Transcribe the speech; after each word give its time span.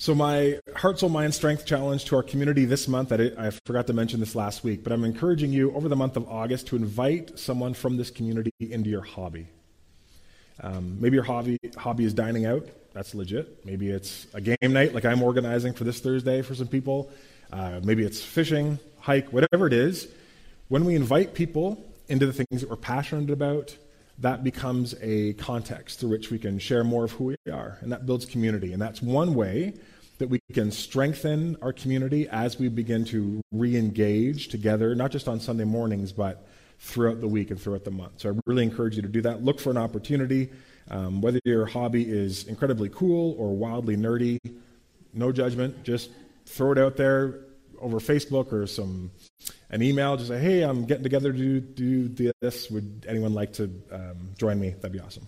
So, 0.00 0.14
my 0.14 0.58
Heart, 0.76 0.98
Soul, 0.98 1.10
Mind, 1.10 1.34
Strength 1.34 1.66
challenge 1.66 2.06
to 2.06 2.16
our 2.16 2.22
community 2.22 2.64
this 2.64 2.88
month, 2.88 3.12
I, 3.12 3.32
I 3.36 3.50
forgot 3.66 3.86
to 3.88 3.92
mention 3.92 4.18
this 4.18 4.34
last 4.34 4.64
week, 4.64 4.82
but 4.82 4.94
I'm 4.94 5.04
encouraging 5.04 5.52
you 5.52 5.74
over 5.74 5.90
the 5.90 5.94
month 5.94 6.16
of 6.16 6.26
August 6.26 6.68
to 6.68 6.76
invite 6.76 7.38
someone 7.38 7.74
from 7.74 7.98
this 7.98 8.10
community 8.10 8.50
into 8.58 8.88
your 8.88 9.02
hobby. 9.02 9.48
Um, 10.62 10.96
maybe 11.02 11.16
your 11.16 11.24
hobby, 11.24 11.58
hobby 11.76 12.06
is 12.06 12.14
dining 12.14 12.46
out. 12.46 12.66
That's 12.94 13.14
legit. 13.14 13.66
Maybe 13.66 13.90
it's 13.90 14.26
a 14.32 14.40
game 14.40 14.72
night, 14.72 14.94
like 14.94 15.04
I'm 15.04 15.22
organizing 15.22 15.74
for 15.74 15.84
this 15.84 16.00
Thursday 16.00 16.40
for 16.40 16.54
some 16.54 16.68
people. 16.68 17.10
Uh, 17.52 17.80
maybe 17.84 18.02
it's 18.02 18.22
fishing, 18.22 18.78
hike, 19.00 19.30
whatever 19.34 19.66
it 19.66 19.74
is. 19.74 20.08
When 20.68 20.86
we 20.86 20.94
invite 20.94 21.34
people 21.34 21.76
into 22.08 22.24
the 22.24 22.32
things 22.32 22.62
that 22.62 22.70
we're 22.70 22.76
passionate 22.76 23.28
about, 23.28 23.76
that 24.20 24.44
becomes 24.44 24.94
a 25.00 25.32
context 25.34 26.00
through 26.00 26.10
which 26.10 26.30
we 26.30 26.38
can 26.38 26.58
share 26.58 26.84
more 26.84 27.04
of 27.04 27.12
who 27.12 27.24
we 27.24 27.36
are, 27.50 27.78
and 27.80 27.90
that 27.90 28.06
builds 28.06 28.26
community. 28.26 28.72
And 28.72 28.80
that's 28.80 29.02
one 29.02 29.34
way 29.34 29.74
that 30.18 30.28
we 30.28 30.38
can 30.52 30.70
strengthen 30.70 31.56
our 31.62 31.72
community 31.72 32.28
as 32.28 32.58
we 32.58 32.68
begin 32.68 33.04
to 33.06 33.40
re 33.50 33.76
engage 33.76 34.48
together, 34.48 34.94
not 34.94 35.10
just 35.10 35.26
on 35.26 35.40
Sunday 35.40 35.64
mornings, 35.64 36.12
but 36.12 36.46
throughout 36.78 37.20
the 37.20 37.28
week 37.28 37.50
and 37.50 37.60
throughout 37.60 37.84
the 37.84 37.90
month. 37.90 38.20
So 38.20 38.30
I 38.30 38.40
really 38.46 38.62
encourage 38.62 38.96
you 38.96 39.02
to 39.02 39.08
do 39.08 39.22
that. 39.22 39.42
Look 39.42 39.58
for 39.58 39.70
an 39.70 39.78
opportunity. 39.78 40.50
Um, 40.90 41.20
whether 41.20 41.40
your 41.44 41.66
hobby 41.66 42.02
is 42.10 42.46
incredibly 42.46 42.88
cool 42.88 43.36
or 43.38 43.54
wildly 43.54 43.96
nerdy, 43.96 44.38
no 45.14 45.32
judgment. 45.32 45.82
Just 45.84 46.10
throw 46.46 46.72
it 46.72 46.78
out 46.78 46.96
there 46.96 47.40
over 47.80 47.98
Facebook 47.98 48.52
or 48.52 48.66
some 48.66 49.10
an 49.70 49.82
email. 49.82 50.16
Just 50.16 50.28
say, 50.28 50.38
"Hey, 50.38 50.62
I'm 50.62 50.84
getting 50.84 51.02
together 51.02 51.32
to 51.32 51.60
do, 51.60 52.08
do 52.08 52.32
this. 52.40 52.70
Would 52.70 53.06
anyone 53.08 53.34
like 53.34 53.52
to 53.54 53.64
um, 53.92 54.30
join 54.38 54.60
me? 54.60 54.70
That'd 54.70 54.92
be 54.92 55.00
awesome." 55.00 55.26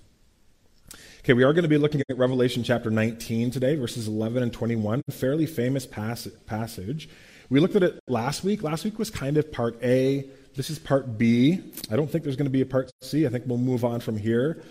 Okay, 1.24 1.34
we 1.34 1.44
are 1.44 1.52
going 1.52 1.62
to 1.62 1.68
be 1.68 1.78
looking 1.78 2.02
at 2.10 2.18
Revelation 2.18 2.64
chapter 2.64 2.90
19 2.90 3.52
today, 3.52 3.76
verses 3.76 4.08
11 4.08 4.42
and 4.42 4.52
21, 4.52 5.02
a 5.06 5.12
fairly 5.12 5.46
famous 5.46 5.86
pass- 5.86 6.26
passage. 6.46 7.08
We 7.48 7.60
looked 7.60 7.76
at 7.76 7.84
it 7.84 8.00
last 8.08 8.42
week. 8.42 8.64
Last 8.64 8.84
week 8.84 8.98
was 8.98 9.08
kind 9.08 9.36
of 9.36 9.52
part 9.52 9.78
A. 9.84 10.26
This 10.56 10.68
is 10.68 10.80
part 10.80 11.16
B. 11.16 11.60
I 11.92 11.96
don't 11.96 12.10
think 12.10 12.24
there's 12.24 12.34
going 12.34 12.46
to 12.46 12.50
be 12.50 12.62
a 12.62 12.66
part 12.66 12.90
C. 13.02 13.24
I 13.24 13.28
think 13.28 13.44
we'll 13.46 13.58
move 13.58 13.84
on 13.84 14.00
from 14.00 14.16
here. 14.16 14.64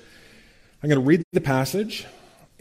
I'm 0.83 0.89
going 0.89 0.99
to 0.99 1.07
read 1.07 1.23
the 1.31 1.39
passage, 1.39 2.05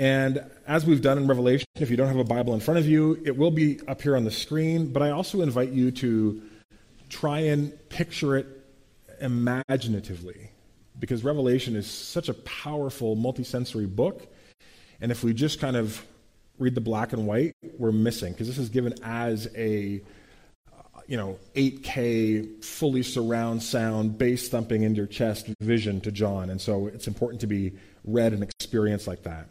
and 0.00 0.42
as 0.66 0.86
we've 0.86 1.02
done 1.02 1.18
in 1.18 1.26
Revelation, 1.26 1.66
if 1.78 1.90
you 1.90 1.96
don't 1.98 2.08
have 2.08 2.16
a 2.16 2.24
Bible 2.24 2.54
in 2.54 2.60
front 2.60 2.80
of 2.80 2.86
you, 2.86 3.20
it 3.22 3.36
will 3.36 3.50
be 3.50 3.78
up 3.86 4.00
here 4.00 4.16
on 4.16 4.24
the 4.24 4.30
screen, 4.30 4.94
but 4.94 5.02
I 5.02 5.10
also 5.10 5.42
invite 5.42 5.72
you 5.72 5.90
to 5.90 6.40
try 7.10 7.40
and 7.40 7.78
picture 7.90 8.34
it 8.38 8.46
imaginatively 9.20 10.52
because 10.98 11.22
Revelation 11.22 11.76
is 11.76 11.86
such 11.86 12.30
a 12.30 12.34
powerful 12.34 13.14
multisensory 13.14 13.94
book. 13.94 14.26
And 15.02 15.12
if 15.12 15.22
we 15.22 15.34
just 15.34 15.60
kind 15.60 15.76
of 15.76 16.02
read 16.58 16.74
the 16.74 16.80
black 16.80 17.12
and 17.12 17.26
white, 17.26 17.52
we're 17.76 17.92
missing 17.92 18.32
because 18.32 18.46
this 18.46 18.56
is 18.56 18.70
given 18.70 18.94
as 19.02 19.48
a 19.54 20.00
you 21.08 21.16
know 21.18 21.38
8K 21.56 22.64
fully 22.64 23.02
surround 23.02 23.62
sound 23.62 24.16
bass 24.16 24.48
thumping 24.48 24.82
in 24.82 24.94
your 24.94 25.06
chest 25.06 25.48
vision 25.60 26.00
to 26.00 26.10
John, 26.10 26.48
and 26.48 26.58
so 26.58 26.86
it's 26.86 27.06
important 27.06 27.42
to 27.42 27.46
be 27.46 27.72
read 28.04 28.32
and 28.32 28.42
experienced 28.42 29.06
like 29.06 29.24
that. 29.24 29.46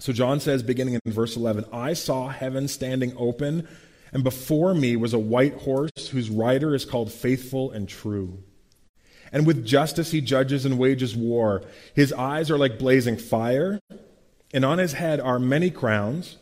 So 0.00 0.12
John 0.12 0.40
says, 0.40 0.62
beginning 0.62 0.94
in 0.94 1.12
verse 1.12 1.36
11, 1.36 1.64
I 1.72 1.92
saw 1.92 2.28
heaven 2.28 2.68
standing 2.68 3.14
open, 3.16 3.66
and 4.12 4.22
before 4.22 4.74
me 4.74 4.96
was 4.96 5.12
a 5.12 5.18
white 5.18 5.54
horse 5.54 6.08
whose 6.10 6.30
rider 6.30 6.74
is 6.74 6.84
called 6.84 7.12
Faithful 7.12 7.70
and 7.72 7.88
True 7.88 8.42
and 9.32 9.46
with 9.46 9.66
justice 9.66 10.10
he 10.10 10.20
judges 10.20 10.64
and 10.64 10.78
wages 10.78 11.16
war. 11.16 11.62
His 11.94 12.12
eyes 12.12 12.50
are 12.50 12.58
like 12.58 12.78
blazing 12.78 13.16
fire, 13.16 13.80
and 14.52 14.64
on 14.64 14.78
his 14.78 14.94
head 14.94 15.20
are 15.20 15.38
many 15.38 15.70
crowns. 15.70 16.36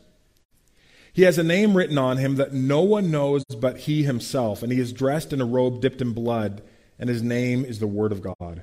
He 1.12 1.22
has 1.22 1.38
a 1.38 1.42
name 1.42 1.76
written 1.76 1.98
on 1.98 2.18
him 2.18 2.36
that 2.36 2.52
no 2.52 2.82
one 2.82 3.10
knows 3.10 3.42
but 3.44 3.78
he 3.78 4.02
himself, 4.02 4.62
and 4.62 4.70
he 4.72 4.80
is 4.80 4.92
dressed 4.92 5.32
in 5.32 5.40
a 5.40 5.46
robe 5.46 5.80
dipped 5.80 6.02
in 6.02 6.12
blood, 6.12 6.62
and 6.98 7.08
his 7.08 7.22
name 7.22 7.64
is 7.64 7.78
the 7.78 7.86
Word 7.86 8.12
of 8.12 8.22
God. 8.22 8.62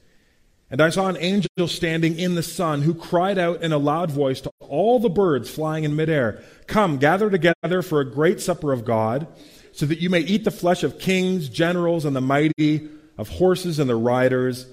And 0.71 0.79
I 0.79 0.89
saw 0.89 1.07
an 1.07 1.17
angel 1.19 1.67
standing 1.67 2.17
in 2.17 2.35
the 2.35 2.41
sun 2.41 2.81
who 2.81 2.93
cried 2.93 3.37
out 3.37 3.61
in 3.61 3.73
a 3.73 3.77
loud 3.77 4.09
voice 4.09 4.39
to 4.41 4.51
all 4.59 4.99
the 4.99 5.09
birds 5.09 5.49
flying 5.49 5.83
in 5.83 5.95
midair 5.95 6.41
Come, 6.65 6.97
gather 6.97 7.29
together 7.29 7.81
for 7.81 7.99
a 7.99 8.09
great 8.09 8.39
supper 8.39 8.71
of 8.71 8.85
God, 8.85 9.27
so 9.73 9.85
that 9.85 9.99
you 9.99 10.09
may 10.09 10.21
eat 10.21 10.45
the 10.45 10.51
flesh 10.51 10.83
of 10.83 10.97
kings, 10.97 11.49
generals, 11.49 12.05
and 12.05 12.15
the 12.15 12.21
mighty, 12.21 12.89
of 13.17 13.29
horses 13.29 13.77
and 13.77 13.89
their 13.89 13.99
riders 13.99 14.65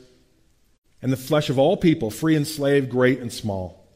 and 1.03 1.13
the 1.13 1.17
flesh 1.17 1.51
of 1.51 1.59
all 1.59 1.77
people, 1.77 2.11
free 2.11 2.35
and 2.35 2.47
slave, 2.47 2.89
great 2.89 3.21
and 3.21 3.33
small. 3.33 3.87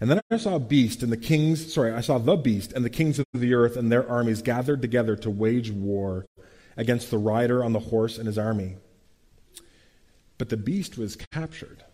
And 0.00 0.10
then 0.10 0.20
I 0.30 0.36
saw 0.36 0.56
a 0.56 0.60
beast 0.60 1.02
and 1.02 1.12
the 1.12 1.16
kings, 1.16 1.72
sorry, 1.72 1.92
I 1.92 2.00
saw 2.00 2.18
the 2.18 2.36
beast 2.36 2.72
and 2.72 2.84
the 2.84 2.90
kings 2.90 3.18
of 3.18 3.26
the 3.32 3.54
earth 3.54 3.76
and 3.76 3.90
their 3.90 4.08
armies 4.08 4.42
gathered 4.42 4.82
together 4.82 5.16
to 5.16 5.30
wage 5.30 5.70
war 5.70 6.26
against 6.76 7.10
the 7.10 7.18
rider 7.18 7.62
on 7.64 7.72
the 7.72 7.80
horse 7.80 8.18
and 8.18 8.26
his 8.26 8.38
army. 8.38 8.76
But 10.40 10.48
the 10.48 10.56
beast 10.56 10.96
was 10.96 11.16
captured. 11.16 11.84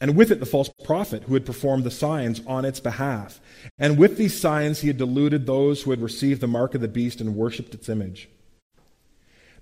And 0.00 0.16
with 0.16 0.30
it, 0.30 0.40
the 0.40 0.46
false 0.46 0.70
prophet 0.84 1.24
who 1.24 1.34
had 1.34 1.44
performed 1.44 1.84
the 1.84 1.90
signs 1.90 2.40
on 2.46 2.64
its 2.64 2.80
behalf. 2.80 3.42
And 3.78 3.98
with 3.98 4.16
these 4.16 4.40
signs, 4.40 4.80
he 4.80 4.88
had 4.88 4.96
deluded 4.96 5.44
those 5.44 5.82
who 5.82 5.90
had 5.90 6.00
received 6.00 6.40
the 6.40 6.46
mark 6.46 6.74
of 6.74 6.80
the 6.80 6.88
beast 6.88 7.20
and 7.20 7.36
worshipped 7.36 7.74
its 7.74 7.90
image. 7.90 8.30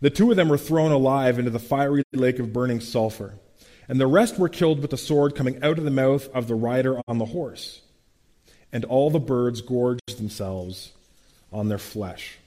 The 0.01 0.09
two 0.09 0.31
of 0.31 0.37
them 0.37 0.49
were 0.49 0.57
thrown 0.57 0.93
alive 0.93 1.37
into 1.41 1.51
the 1.51 1.59
fiery 1.59 2.05
lake 2.13 2.39
of 2.39 2.53
burning 2.53 2.79
sulfur, 2.79 3.41
and 3.89 4.01
the 4.01 4.07
rest 4.07 4.39
were 4.39 4.49
killed 4.49 4.79
with 4.79 4.93
the 4.93 4.97
sword 4.97 5.35
coming 5.35 5.61
out 5.65 5.79
of 5.79 5.85
the 5.85 5.91
mouth 5.91 6.29
of 6.29 6.47
the 6.47 6.55
rider 6.55 7.01
on 7.09 7.19
the 7.19 7.25
horse. 7.25 7.81
And 8.73 8.85
all 8.85 9.11
the 9.11 9.19
birds 9.19 9.63
gorged 9.63 10.17
themselves 10.17 10.93
on 11.53 11.69
their 11.69 11.79
flesh. 11.79 12.39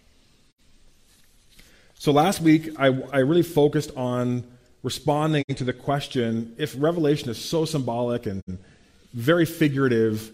So 1.96 2.14
last 2.14 2.40
week, 2.40 2.70
I, 2.80 2.86
I 3.12 3.18
really 3.18 3.44
focused 3.44 3.92
on 3.98 4.46
responding 4.84 5.44
to 5.56 5.64
the 5.64 5.74
question 5.74 6.56
if 6.58 6.76
Revelation 6.78 7.30
is 7.30 7.38
so 7.38 7.66
symbolic 7.66 8.26
and 8.26 8.42
very 9.14 9.46
figurative, 9.46 10.32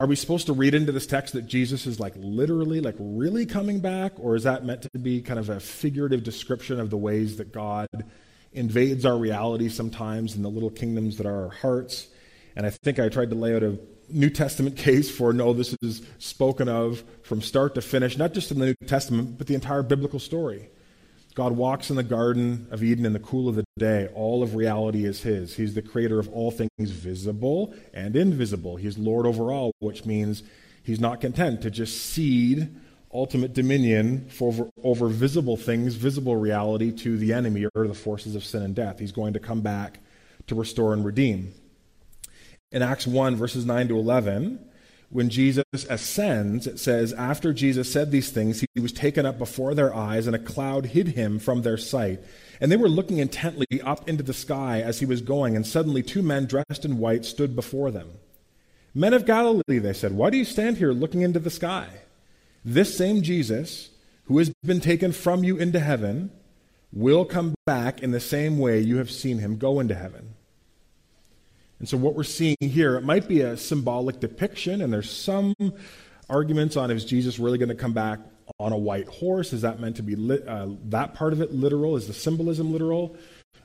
are 0.00 0.06
we 0.06 0.16
supposed 0.16 0.46
to 0.46 0.52
read 0.52 0.74
into 0.74 0.92
this 0.92 1.06
text 1.06 1.34
that 1.34 1.46
Jesus 1.46 1.86
is 1.86 1.98
like 1.98 2.14
literally, 2.16 2.80
like 2.80 2.96
really 2.98 3.46
coming 3.46 3.80
back? 3.80 4.12
Or 4.18 4.36
is 4.36 4.44
that 4.44 4.64
meant 4.64 4.82
to 4.82 4.98
be 4.98 5.20
kind 5.22 5.38
of 5.38 5.48
a 5.48 5.60
figurative 5.60 6.22
description 6.22 6.78
of 6.78 6.90
the 6.90 6.96
ways 6.96 7.36
that 7.38 7.52
God 7.52 7.88
invades 8.52 9.06
our 9.06 9.16
reality 9.16 9.68
sometimes 9.68 10.36
in 10.36 10.42
the 10.42 10.50
little 10.50 10.70
kingdoms 10.70 11.16
that 11.16 11.26
are 11.26 11.44
our 11.44 11.50
hearts? 11.50 12.08
And 12.54 12.66
I 12.66 12.70
think 12.70 12.98
I 12.98 13.08
tried 13.08 13.30
to 13.30 13.36
lay 13.36 13.56
out 13.56 13.62
a 13.62 13.78
New 14.08 14.30
Testament 14.30 14.76
case 14.76 15.10
for 15.10 15.32
no, 15.32 15.52
this 15.52 15.74
is 15.82 16.02
spoken 16.18 16.68
of 16.68 17.02
from 17.22 17.40
start 17.40 17.74
to 17.74 17.82
finish, 17.82 18.16
not 18.16 18.34
just 18.34 18.50
in 18.50 18.58
the 18.58 18.66
New 18.66 18.86
Testament, 18.86 19.38
but 19.38 19.46
the 19.46 19.54
entire 19.54 19.82
biblical 19.82 20.18
story. 20.18 20.68
God 21.34 21.56
walks 21.56 21.88
in 21.88 21.96
the 21.96 22.02
Garden 22.02 22.66
of 22.70 22.82
Eden 22.82 23.06
in 23.06 23.14
the 23.14 23.18
cool 23.18 23.48
of 23.48 23.54
the 23.54 23.64
day. 23.78 24.08
All 24.14 24.42
of 24.42 24.54
reality 24.54 25.06
is 25.06 25.22
His. 25.22 25.56
He's 25.56 25.74
the 25.74 25.82
creator 25.82 26.18
of 26.18 26.28
all 26.28 26.50
things 26.50 26.90
visible 26.90 27.74
and 27.94 28.14
invisible. 28.16 28.76
He's 28.76 28.98
Lord 28.98 29.24
over 29.24 29.50
all, 29.50 29.72
which 29.78 30.04
means 30.04 30.42
He's 30.82 31.00
not 31.00 31.20
content 31.20 31.62
to 31.62 31.70
just 31.70 31.98
cede 31.98 32.74
ultimate 33.12 33.52
dominion 33.52 34.28
over, 34.40 34.68
over 34.82 35.08
visible 35.08 35.56
things, 35.56 35.94
visible 35.94 36.36
reality 36.36 36.90
to 36.90 37.16
the 37.18 37.32
enemy 37.32 37.66
or 37.74 37.86
the 37.86 37.94
forces 37.94 38.34
of 38.34 38.44
sin 38.44 38.62
and 38.62 38.74
death. 38.74 38.98
He's 38.98 39.12
going 39.12 39.34
to 39.34 39.40
come 39.40 39.60
back 39.60 40.00
to 40.46 40.54
restore 40.54 40.92
and 40.92 41.04
redeem. 41.04 41.52
In 42.70 42.82
Acts 42.82 43.06
1, 43.06 43.36
verses 43.36 43.66
9 43.66 43.88
to 43.88 43.98
11, 43.98 44.58
when 45.12 45.28
Jesus 45.28 45.64
ascends, 45.90 46.66
it 46.66 46.78
says, 46.78 47.12
After 47.12 47.52
Jesus 47.52 47.92
said 47.92 48.10
these 48.10 48.30
things, 48.30 48.64
he 48.74 48.80
was 48.80 48.92
taken 48.92 49.26
up 49.26 49.36
before 49.36 49.74
their 49.74 49.94
eyes, 49.94 50.26
and 50.26 50.34
a 50.34 50.38
cloud 50.38 50.86
hid 50.86 51.08
him 51.08 51.38
from 51.38 51.60
their 51.60 51.76
sight. 51.76 52.20
And 52.62 52.72
they 52.72 52.78
were 52.78 52.88
looking 52.88 53.18
intently 53.18 53.82
up 53.82 54.08
into 54.08 54.22
the 54.22 54.32
sky 54.32 54.80
as 54.80 55.00
he 55.00 55.06
was 55.06 55.20
going, 55.20 55.54
and 55.54 55.66
suddenly 55.66 56.02
two 56.02 56.22
men 56.22 56.46
dressed 56.46 56.86
in 56.86 56.96
white 56.96 57.26
stood 57.26 57.54
before 57.54 57.90
them. 57.90 58.08
Men 58.94 59.12
of 59.12 59.26
Galilee, 59.26 59.78
they 59.78 59.92
said, 59.92 60.12
why 60.12 60.30
do 60.30 60.38
you 60.38 60.46
stand 60.46 60.78
here 60.78 60.92
looking 60.92 61.20
into 61.20 61.38
the 61.38 61.50
sky? 61.50 61.88
This 62.64 62.96
same 62.96 63.20
Jesus, 63.20 63.90
who 64.24 64.38
has 64.38 64.50
been 64.64 64.80
taken 64.80 65.12
from 65.12 65.44
you 65.44 65.58
into 65.58 65.80
heaven, 65.80 66.30
will 66.90 67.26
come 67.26 67.54
back 67.66 68.02
in 68.02 68.12
the 68.12 68.20
same 68.20 68.58
way 68.58 68.80
you 68.80 68.96
have 68.96 69.10
seen 69.10 69.40
him 69.40 69.58
go 69.58 69.78
into 69.78 69.94
heaven. 69.94 70.34
And 71.82 71.88
so, 71.88 71.96
what 71.96 72.14
we're 72.14 72.22
seeing 72.22 72.56
here, 72.60 72.96
it 72.96 73.02
might 73.02 73.26
be 73.26 73.40
a 73.40 73.56
symbolic 73.56 74.20
depiction, 74.20 74.82
and 74.82 74.92
there's 74.92 75.10
some 75.10 75.52
arguments 76.30 76.76
on 76.76 76.92
is 76.92 77.04
Jesus 77.04 77.40
really 77.40 77.58
going 77.58 77.70
to 77.70 77.74
come 77.74 77.92
back 77.92 78.20
on 78.60 78.70
a 78.70 78.78
white 78.78 79.08
horse? 79.08 79.52
Is 79.52 79.62
that 79.62 79.80
meant 79.80 79.96
to 79.96 80.02
be 80.04 80.14
uh, 80.46 80.68
that 80.90 81.14
part 81.14 81.32
of 81.32 81.40
it 81.40 81.52
literal? 81.52 81.96
Is 81.96 82.06
the 82.06 82.12
symbolism 82.12 82.70
literal? 82.70 83.16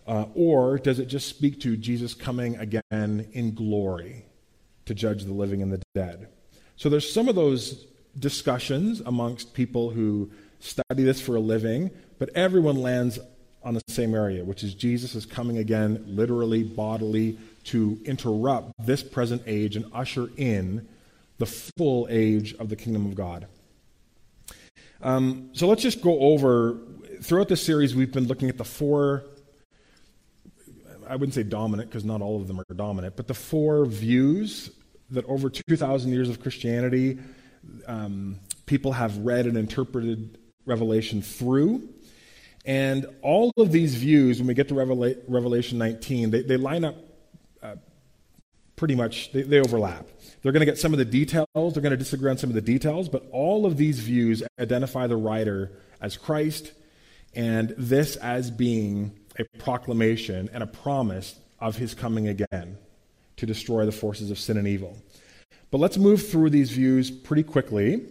Uh, 0.08 0.26
or 0.34 0.80
does 0.80 0.98
it 0.98 1.06
just 1.06 1.30
speak 1.30 1.62
to 1.62 1.78
Jesus 1.78 2.16
coming 2.16 2.56
again 2.56 3.28
in 3.34 3.54
glory 3.54 4.26
to 4.86 4.96
judge 4.96 5.26
the 5.26 5.34
living 5.34 5.62
and 5.62 5.72
the 5.72 5.84
dead? 5.94 6.28
So 6.76 6.90
there's 6.90 7.14
some 7.14 7.30
of 7.30 7.36
those 7.36 7.86
discussions 8.18 9.00
amongst 9.02 9.54
people 9.54 9.92
who 9.92 10.32
study 10.60 11.04
this 11.04 11.22
for 11.22 11.36
a 11.36 11.40
living, 11.40 11.92
but 12.18 12.30
everyone 12.30 12.78
lands 12.78 13.20
on 13.64 13.76
the 13.76 13.82
same 13.90 14.16
area, 14.16 14.44
which 14.44 14.64
is 14.64 14.74
Jesus 14.74 15.14
is 15.14 15.28
coming 15.28 15.60
again, 15.60 16.04
literally, 16.08 16.64
bodily, 16.64 17.38
to 17.68 18.00
interrupt 18.06 18.74
this 18.80 19.04
present 19.04 19.44
age 19.46 19.76
and 19.76 19.86
usher 19.94 20.30
in 20.38 20.88
the 21.38 21.46
full 21.46 22.08
age 22.10 22.54
of 22.56 22.70
the 22.70 22.76
kingdom 22.76 23.06
of 23.06 23.16
God. 23.16 23.48
Um, 25.02 25.50
so 25.54 25.68
let's 25.68 25.84
just 25.84 26.02
go 26.02 26.20
over, 26.20 26.78
throughout 27.22 27.50
this 27.50 27.64
series, 27.64 27.96
we've 27.96 28.12
been 28.12 28.28
looking 28.28 28.50
at 28.50 28.58
the 28.58 28.66
four, 28.66 29.26
I 31.08 31.16
wouldn't 31.16 31.34
say 31.34 31.44
dominant 31.44 31.90
because 31.90 32.06
not 32.06 32.22
all 32.22 32.42
of 32.42 32.48
them 32.48 32.60
are 32.60 32.74
dominant, 32.74 33.16
but 33.16 33.28
the 33.28 33.34
four 33.34 33.86
views 33.86 34.72
that 35.12 35.26
over 35.26 35.50
2,000 35.50 36.12
years 36.12 36.30
of 36.30 36.42
Christianity, 36.42 37.20
um, 37.86 38.40
people 38.66 38.94
have 38.94 39.18
read 39.18 39.46
and 39.46 39.58
interpreted 39.58 40.38
Revelation 40.66 41.22
through. 41.22 41.88
And 42.66 43.06
all 43.22 43.52
of 43.58 43.72
these 43.72 43.96
views, 43.96 44.40
when 44.40 44.48
we 44.48 44.54
get 44.54 44.68
to 44.70 44.74
Revela- 44.74 45.18
Revelation 45.28 45.78
19, 45.78 46.32
they, 46.32 46.42
they 46.42 46.58
line 46.58 46.84
up 46.84 46.96
pretty 48.78 48.96
much, 48.96 49.34
they, 49.34 49.42
they 49.42 49.60
overlap. 49.60 50.08
They're 50.42 50.54
going 50.54 50.62
to 50.62 50.66
get 50.66 50.78
some 50.78 50.94
of 50.94 51.00
the 51.00 51.06
details, 51.06 51.48
they're 51.54 51.82
going 51.82 51.92
to 51.92 51.98
disagree 51.98 52.32
on 52.32 52.38
some 52.38 52.50
of 52.50 52.54
the 52.54 52.62
details, 52.62 53.10
but 53.10 53.28
all 53.32 53.66
of 53.66 53.76
these 53.76 54.00
views 54.00 54.42
identify 54.58 55.08
the 55.08 55.18
writer 55.18 55.74
as 56.00 56.16
Christ 56.16 56.72
and 57.36 57.74
this 57.78 58.16
as 58.16 58.50
being 58.50 59.20
a 59.38 59.44
proclamation 59.60 60.50
and 60.54 60.64
a 60.64 60.68
promise 60.68 61.36
of 61.60 61.76
his 61.76 61.94
coming 61.94 62.28
again 62.28 62.78
to 63.36 63.46
destroy 63.46 63.86
the 63.86 63.92
forces 63.92 64.32
of 64.32 64.40
sin 64.40 64.58
and 64.58 64.68
evil. 64.68 64.98
But 65.70 65.80
let's 65.80 65.98
move 65.98 66.28
through 66.28 66.52
these 66.52 66.72
views 66.72 67.12
pretty 67.12 67.44
quickly. 67.44 68.06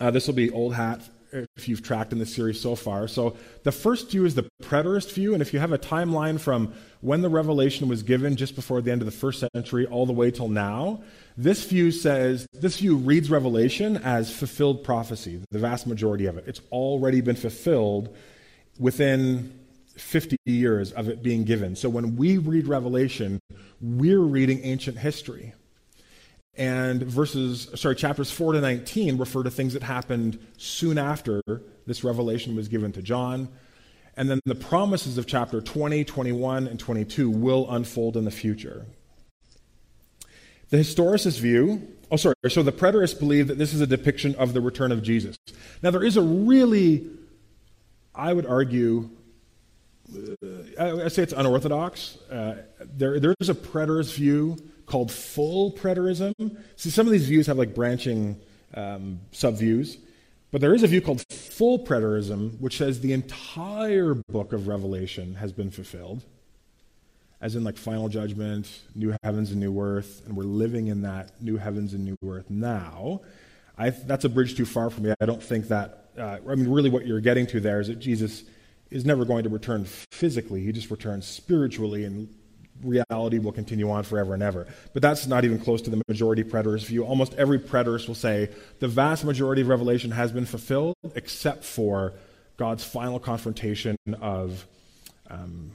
Uh, 0.00 0.10
this 0.10 0.26
will 0.26 0.34
be 0.34 0.50
old 0.50 0.74
hat 0.74 1.02
if 1.32 1.68
you've 1.68 1.82
tracked 1.82 2.12
in 2.12 2.18
the 2.18 2.26
series 2.26 2.60
so 2.60 2.74
far. 2.74 3.08
So 3.08 3.36
the 3.62 3.72
first 3.72 4.10
view 4.10 4.24
is 4.24 4.34
the 4.34 4.48
preterist 4.62 5.12
view, 5.12 5.32
and 5.32 5.42
if 5.42 5.52
you 5.52 5.60
have 5.60 5.72
a 5.72 5.78
timeline 5.78 6.40
from 6.40 6.72
when 7.00 7.22
the 7.22 7.28
revelation 7.28 7.88
was 7.88 8.02
given, 8.02 8.36
just 8.36 8.54
before 8.54 8.80
the 8.80 8.90
end 8.90 9.02
of 9.02 9.06
the 9.06 9.12
first 9.12 9.44
century, 9.54 9.86
all 9.86 10.06
the 10.06 10.12
way 10.12 10.30
till 10.30 10.48
now, 10.48 11.02
this 11.36 11.64
view 11.64 11.90
says 11.90 12.46
this 12.52 12.78
view 12.78 12.96
reads 12.96 13.30
Revelation 13.30 13.96
as 13.98 14.34
fulfilled 14.34 14.84
prophecy. 14.84 15.40
The 15.50 15.58
vast 15.58 15.86
majority 15.86 16.26
of 16.26 16.36
it, 16.38 16.44
it's 16.46 16.60
already 16.72 17.20
been 17.20 17.36
fulfilled 17.36 18.14
within 18.78 19.52
50 19.96 20.36
years 20.44 20.92
of 20.92 21.08
it 21.08 21.22
being 21.22 21.44
given. 21.44 21.76
So 21.76 21.88
when 21.88 22.16
we 22.16 22.38
read 22.38 22.66
Revelation, 22.66 23.40
we're 23.80 24.20
reading 24.20 24.60
ancient 24.64 24.98
history 24.98 25.54
and 26.58 27.02
verses 27.02 27.70
sorry 27.76 27.94
chapters 27.94 28.30
4 28.30 28.54
to 28.54 28.60
19 28.60 29.16
refer 29.16 29.44
to 29.44 29.50
things 29.50 29.72
that 29.74 29.82
happened 29.82 30.38
soon 30.58 30.98
after 30.98 31.40
this 31.86 32.04
revelation 32.04 32.56
was 32.56 32.68
given 32.68 32.92
to 32.92 33.00
john. 33.00 33.48
And 34.16 34.28
then 34.28 34.40
the 34.44 34.56
promises 34.56 35.16
of 35.16 35.26
chapter 35.26 35.60
20 35.60 36.04
21 36.04 36.66
and 36.66 36.78
22 36.78 37.30
will 37.30 37.70
unfold 37.70 38.16
in 38.16 38.24
the 38.24 38.32
future. 38.32 38.86
The 40.70 40.78
historicist 40.78 41.38
view 41.38 41.94
oh 42.10 42.16
sorry 42.16 42.34
so 42.48 42.62
the 42.62 42.72
preterists 42.72 43.18
believe 43.18 43.46
that 43.48 43.58
this 43.58 43.72
is 43.72 43.80
a 43.80 43.86
depiction 43.86 44.34
of 44.34 44.52
the 44.52 44.60
return 44.60 44.90
of 44.90 45.02
jesus. 45.02 45.36
Now 45.82 45.92
there 45.92 46.04
is 46.04 46.16
a 46.16 46.22
really 46.22 47.08
i 48.14 48.32
would 48.32 48.46
argue 48.46 49.10
uh, 50.10 51.02
I 51.04 51.08
say 51.08 51.22
it's 51.22 51.34
unorthodox. 51.34 52.16
Uh, 52.30 52.62
there, 52.80 53.20
there's 53.20 53.50
a 53.50 53.54
preterist 53.54 54.14
view 54.14 54.56
called 54.88 55.12
full 55.12 55.72
preterism. 55.72 56.32
See, 56.76 56.90
some 56.90 57.06
of 57.06 57.12
these 57.12 57.26
views 57.26 57.46
have 57.46 57.58
like 57.58 57.74
branching 57.74 58.40
um, 58.74 59.20
subviews, 59.32 59.98
but 60.50 60.60
there 60.60 60.74
is 60.74 60.82
a 60.82 60.86
view 60.86 61.00
called 61.00 61.22
full 61.30 61.78
preterism, 61.78 62.58
which 62.60 62.78
says 62.78 63.00
the 63.00 63.12
entire 63.12 64.14
book 64.14 64.52
of 64.52 64.66
Revelation 64.66 65.34
has 65.34 65.52
been 65.52 65.70
fulfilled, 65.70 66.24
as 67.40 67.54
in 67.54 67.64
like 67.64 67.76
final 67.76 68.08
judgment, 68.08 68.80
new 68.94 69.14
heavens 69.22 69.50
and 69.50 69.60
new 69.60 69.78
earth, 69.80 70.22
and 70.26 70.36
we're 70.36 70.44
living 70.44 70.88
in 70.88 71.02
that 71.02 71.40
new 71.40 71.56
heavens 71.56 71.92
and 71.92 72.04
new 72.04 72.16
earth 72.26 72.48
now. 72.48 73.20
I, 73.76 73.90
that's 73.90 74.24
a 74.24 74.28
bridge 74.28 74.56
too 74.56 74.66
far 74.66 74.90
for 74.90 75.00
me. 75.00 75.12
I 75.20 75.26
don't 75.26 75.42
think 75.42 75.68
that. 75.68 76.06
Uh, 76.18 76.38
I 76.48 76.54
mean, 76.56 76.68
really, 76.68 76.90
what 76.90 77.06
you're 77.06 77.20
getting 77.20 77.46
to 77.48 77.60
there 77.60 77.80
is 77.80 77.86
that 77.86 78.00
Jesus 78.00 78.42
is 78.90 79.04
never 79.04 79.24
going 79.24 79.44
to 79.44 79.48
return 79.50 79.84
physically. 79.84 80.64
He 80.64 80.72
just 80.72 80.90
returns 80.90 81.26
spiritually 81.26 82.04
and 82.04 82.28
reality 82.82 83.38
will 83.38 83.52
continue 83.52 83.90
on 83.90 84.04
forever 84.04 84.34
and 84.34 84.42
ever. 84.42 84.66
But 84.92 85.02
that's 85.02 85.26
not 85.26 85.44
even 85.44 85.58
close 85.58 85.82
to 85.82 85.90
the 85.90 86.02
majority 86.08 86.44
preterist 86.44 86.86
view. 86.86 87.04
Almost 87.04 87.34
every 87.34 87.58
preterist 87.58 88.08
will 88.08 88.14
say 88.14 88.50
the 88.80 88.88
vast 88.88 89.24
majority 89.24 89.62
of 89.62 89.68
Revelation 89.68 90.10
has 90.10 90.32
been 90.32 90.46
fulfilled, 90.46 90.94
except 91.14 91.64
for 91.64 92.14
God's 92.56 92.84
final 92.84 93.18
confrontation 93.18 93.96
of 94.20 94.66
um, 95.30 95.70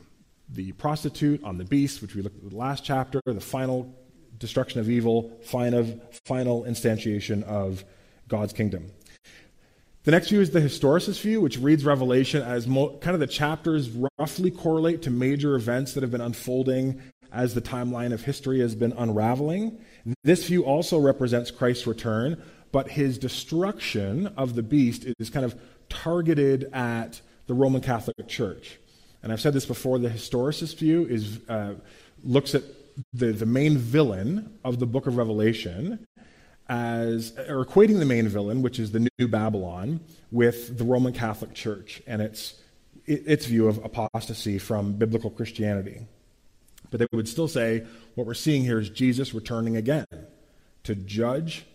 the 0.50 0.72
prostitute 0.74 1.44
on 1.44 1.58
the 1.58 1.64
beast, 1.64 2.02
which 2.02 2.16
we 2.16 2.22
looked 2.22 2.44
at 2.44 2.50
the 2.50 2.56
last 2.56 2.84
chapter, 2.84 3.22
the 3.26 3.40
final 3.40 3.94
destruction 4.38 4.80
of 4.80 4.90
evil, 4.90 5.32
final, 5.44 6.02
final 6.26 6.64
instantiation 6.64 7.44
of 7.44 7.84
God's 8.28 8.54
kingdom. 8.54 8.92
The 10.04 10.12
next 10.12 10.28
view 10.28 10.42
is 10.42 10.50
the 10.50 10.60
historicist 10.60 11.22
view, 11.22 11.40
which 11.40 11.58
reads 11.58 11.86
Revelation 11.86 12.42
as 12.42 12.68
mo- 12.68 12.98
kind 12.98 13.14
of 13.14 13.22
the 13.22 13.28
chapters 13.28 13.90
roughly 14.20 14.52
correlate 14.52 15.02
to 15.04 15.10
major 15.10 15.56
events 15.56 15.94
that 15.94 16.04
have 16.04 16.12
been 16.12 16.20
unfolding 16.20 17.02
as 17.32 17.54
the 17.54 17.62
timeline 17.62 18.12
of 18.12 18.22
history 18.22 18.60
has 18.60 18.76
been 18.76 18.92
unraveling. 18.98 19.80
This 20.26 20.46
view 20.46 20.66
also 20.66 21.00
represents 21.00 21.52
Christ's 21.52 21.88
return, 21.88 22.42
but 22.74 22.90
his 22.92 23.18
destruction 23.18 24.28
of 24.36 24.56
the 24.56 24.62
beast 24.62 25.06
is 25.20 25.30
kind 25.30 25.46
of 25.46 25.56
targeted 25.88 26.70
at 26.74 27.22
the 27.48 27.54
Roman 27.54 27.82
Catholic 27.82 28.28
Church. 28.28 28.80
And 29.24 29.32
I've 29.32 29.40
said 29.40 29.54
this 29.54 29.66
before 29.66 30.00
the 30.00 30.10
historicist 30.10 30.80
view 30.80 31.06
is, 31.06 31.40
uh, 31.48 31.76
looks 32.26 32.54
at 32.56 32.64
the, 33.14 33.28
the 33.28 33.46
main 33.46 33.78
villain 33.78 34.60
of 34.66 34.80
the 34.80 34.86
book 34.86 35.08
of 35.08 35.16
Revelation 35.16 36.06
as 36.74 37.34
or 37.48 37.64
equating 37.64 38.00
the 38.00 38.06
main 38.06 38.28
villain, 38.28 38.64
which 38.64 38.80
is 38.80 38.92
the 38.92 39.08
new 39.20 39.28
Babylon, 39.28 40.00
with 40.32 40.78
the 40.78 40.84
Roman 40.84 41.14
Catholic 41.14 41.54
Church 41.54 42.02
and 42.08 42.22
its 42.22 42.56
its 43.06 43.46
view 43.46 43.68
of 43.68 43.78
apostasy 43.84 44.58
from 44.58 44.94
biblical 44.94 45.30
Christianity. 45.30 46.08
But 46.90 47.00
they 47.00 47.08
would 47.12 47.28
still 47.28 47.48
say 47.48 47.86
what 48.16 48.26
we're 48.26 48.34
seeing 48.34 48.64
here 48.64 48.80
is 48.80 48.90
Jesus 48.90 49.34
returning 49.34 49.78
again 49.78 50.08
to 50.84 50.96
judge 50.96 51.66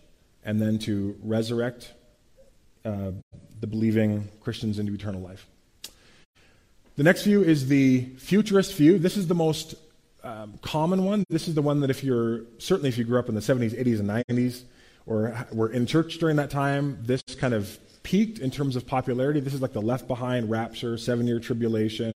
and 0.43 0.61
then 0.61 0.79
to 0.79 1.17
resurrect 1.21 1.93
uh, 2.83 3.11
the 3.59 3.67
believing 3.67 4.27
Christians 4.41 4.79
into 4.79 4.93
eternal 4.93 5.21
life. 5.21 5.45
The 6.95 7.03
next 7.03 7.23
view 7.23 7.41
is 7.41 7.67
the 7.67 8.05
futurist 8.17 8.73
view. 8.73 8.97
This 8.97 9.15
is 9.15 9.27
the 9.27 9.35
most 9.35 9.75
um, 10.23 10.59
common 10.61 11.05
one. 11.05 11.23
This 11.29 11.47
is 11.47 11.53
the 11.53 11.61
one 11.61 11.79
that 11.81 11.89
if 11.89 12.03
you're 12.03 12.41
certainly 12.57 12.89
if 12.89 12.97
you 12.97 13.05
grew 13.05 13.19
up 13.19 13.29
in 13.29 13.35
the 13.35 13.41
70s, 13.41 13.79
80s, 13.79 13.99
and 13.99 14.09
90s, 14.09 14.63
or 15.09 15.47
were 15.51 15.71
in 15.71 15.87
church 15.87 16.19
during 16.19 16.35
that 16.35 16.51
time, 16.51 16.99
this 17.01 17.23
kind 17.39 17.53
of 17.53 17.77
peaked 18.03 18.39
in 18.39 18.51
terms 18.51 18.75
of 18.75 18.85
popularity. 18.85 19.39
This 19.39 19.55
is 19.55 19.61
like 19.61 19.73
the 19.73 19.81
Left 19.81 20.07
Behind 20.07 20.49
rapture, 20.49 20.97
seven 20.97 21.25
year 21.25 21.39
tribulation, 21.39 22.13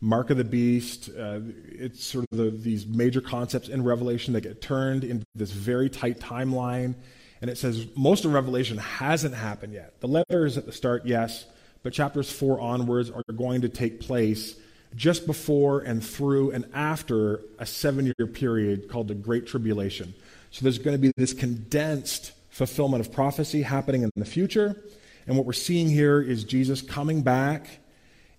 Mark 0.00 0.30
of 0.30 0.38
the 0.38 0.44
Beast. 0.44 1.10
Uh, 1.10 1.40
it's 1.68 2.02
sort 2.02 2.24
of 2.32 2.38
the, 2.38 2.50
these 2.50 2.86
major 2.86 3.20
concepts 3.20 3.68
in 3.68 3.84
Revelation 3.84 4.32
that 4.32 4.40
get 4.40 4.62
turned 4.62 5.04
into 5.04 5.26
this 5.34 5.52
very 5.52 5.90
tight 5.90 6.18
timeline. 6.18 6.94
And 7.42 7.50
it 7.50 7.58
says 7.58 7.86
most 7.94 8.24
of 8.24 8.32
Revelation 8.32 8.78
hasn't 8.78 9.34
happened 9.34 9.74
yet. 9.74 10.00
The 10.00 10.08
letters 10.08 10.56
at 10.56 10.64
the 10.64 10.72
start, 10.72 11.04
yes, 11.04 11.44
but 11.82 11.92
chapters 11.92 12.32
four 12.32 12.58
onwards 12.58 13.10
are 13.10 13.22
going 13.36 13.60
to 13.60 13.68
take 13.68 14.00
place 14.00 14.56
just 14.96 15.26
before 15.26 15.80
and 15.80 16.02
through 16.02 16.52
and 16.52 16.64
after 16.72 17.42
a 17.58 17.66
seven 17.66 18.06
year 18.06 18.26
period 18.26 18.88
called 18.88 19.08
the 19.08 19.14
Great 19.14 19.46
Tribulation. 19.46 20.14
So 20.54 20.62
there's 20.62 20.78
going 20.78 20.94
to 20.94 21.00
be 21.00 21.10
this 21.16 21.32
condensed 21.32 22.30
fulfillment 22.48 23.04
of 23.04 23.12
prophecy 23.12 23.62
happening 23.62 24.04
in 24.04 24.10
the 24.14 24.24
future. 24.24 24.80
And 25.26 25.36
what 25.36 25.46
we're 25.46 25.52
seeing 25.52 25.88
here 25.88 26.22
is 26.22 26.44
Jesus 26.44 26.80
coming 26.80 27.22
back 27.22 27.66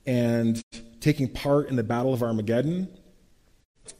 and 0.06 0.64
taking 1.02 1.28
part 1.28 1.68
in 1.68 1.76
the 1.76 1.84
Battle 1.84 2.14
of 2.14 2.24
Armageddon, 2.24 2.88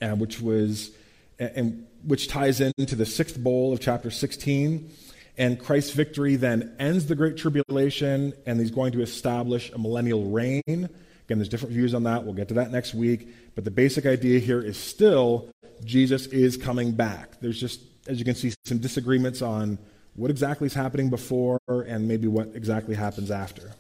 uh, 0.02 0.12
which 0.12 0.40
was 0.40 0.92
and 1.40 1.88
which 2.06 2.30
ties 2.30 2.62
into 2.62 2.96
the 2.96 3.06
sixth 3.06 3.38
bowl 3.38 3.74
of 3.74 3.82
chapter 3.82 4.10
16. 4.10 4.90
And 5.38 5.60
Christ's 5.60 5.92
victory 5.92 6.38
then 6.38 6.74
ends 6.80 7.08
the 7.08 7.16
Great 7.16 7.36
Tribulation, 7.36 8.32
and 8.46 8.62
he's 8.62 8.72
going 8.72 8.94
to 8.94 9.02
establish 9.02 9.74
a 9.74 9.78
millennial 9.78 10.24
reign. 10.30 10.62
Again, 10.68 11.38
there's 11.40 11.50
different 11.50 11.74
views 11.74 11.94
on 11.94 12.04
that. 12.04 12.24
We'll 12.24 12.34
get 12.34 12.48
to 12.48 12.54
that 12.54 12.72
next 12.72 12.94
week. 12.94 13.28
But 13.56 13.66
the 13.66 13.72
basic 13.72 14.06
idea 14.06 14.40
here 14.40 14.62
is 14.62 14.78
still 14.78 15.50
Jesus 15.84 16.28
is 16.28 16.58
coming 16.58 16.92
back. 16.92 17.40
There's 17.42 17.60
just 17.60 17.82
as 18.08 18.20
you 18.20 18.26
can 18.26 18.36
see, 18.36 18.54
some 18.66 18.78
disagreements 18.78 19.42
on 19.42 19.78
what 20.16 20.32
exactly 20.32 20.68
is 20.68 20.74
happening 20.74 21.10
before 21.10 21.60
and 21.68 22.08
maybe 22.08 22.28
what 22.28 22.52
exactly 22.54 22.96
happens 22.96 23.32
after. 23.32 23.74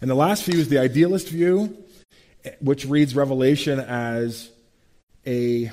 And 0.00 0.10
the 0.10 0.14
last 0.14 0.44
view 0.44 0.58
is 0.58 0.68
the 0.68 0.78
idealist 0.78 1.28
view, 1.28 1.76
which 2.60 2.84
reads 2.86 3.14
Revelation 3.14 3.78
as 3.78 4.50
a. 5.26 5.70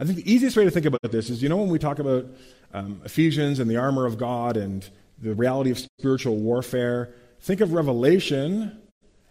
I 0.00 0.04
think 0.04 0.24
the 0.24 0.32
easiest 0.32 0.56
way 0.56 0.64
to 0.64 0.70
think 0.70 0.86
about 0.86 1.10
this 1.10 1.28
is 1.28 1.42
you 1.42 1.48
know, 1.48 1.56
when 1.56 1.70
we 1.70 1.78
talk 1.78 1.98
about 1.98 2.26
um, 2.72 3.00
Ephesians 3.04 3.58
and 3.58 3.70
the 3.70 3.76
armor 3.76 4.06
of 4.06 4.18
God 4.18 4.56
and 4.56 4.88
the 5.20 5.34
reality 5.34 5.70
of 5.70 5.78
spiritual 5.78 6.36
warfare, 6.36 7.14
think 7.40 7.60
of 7.60 7.72
Revelation 7.72 8.80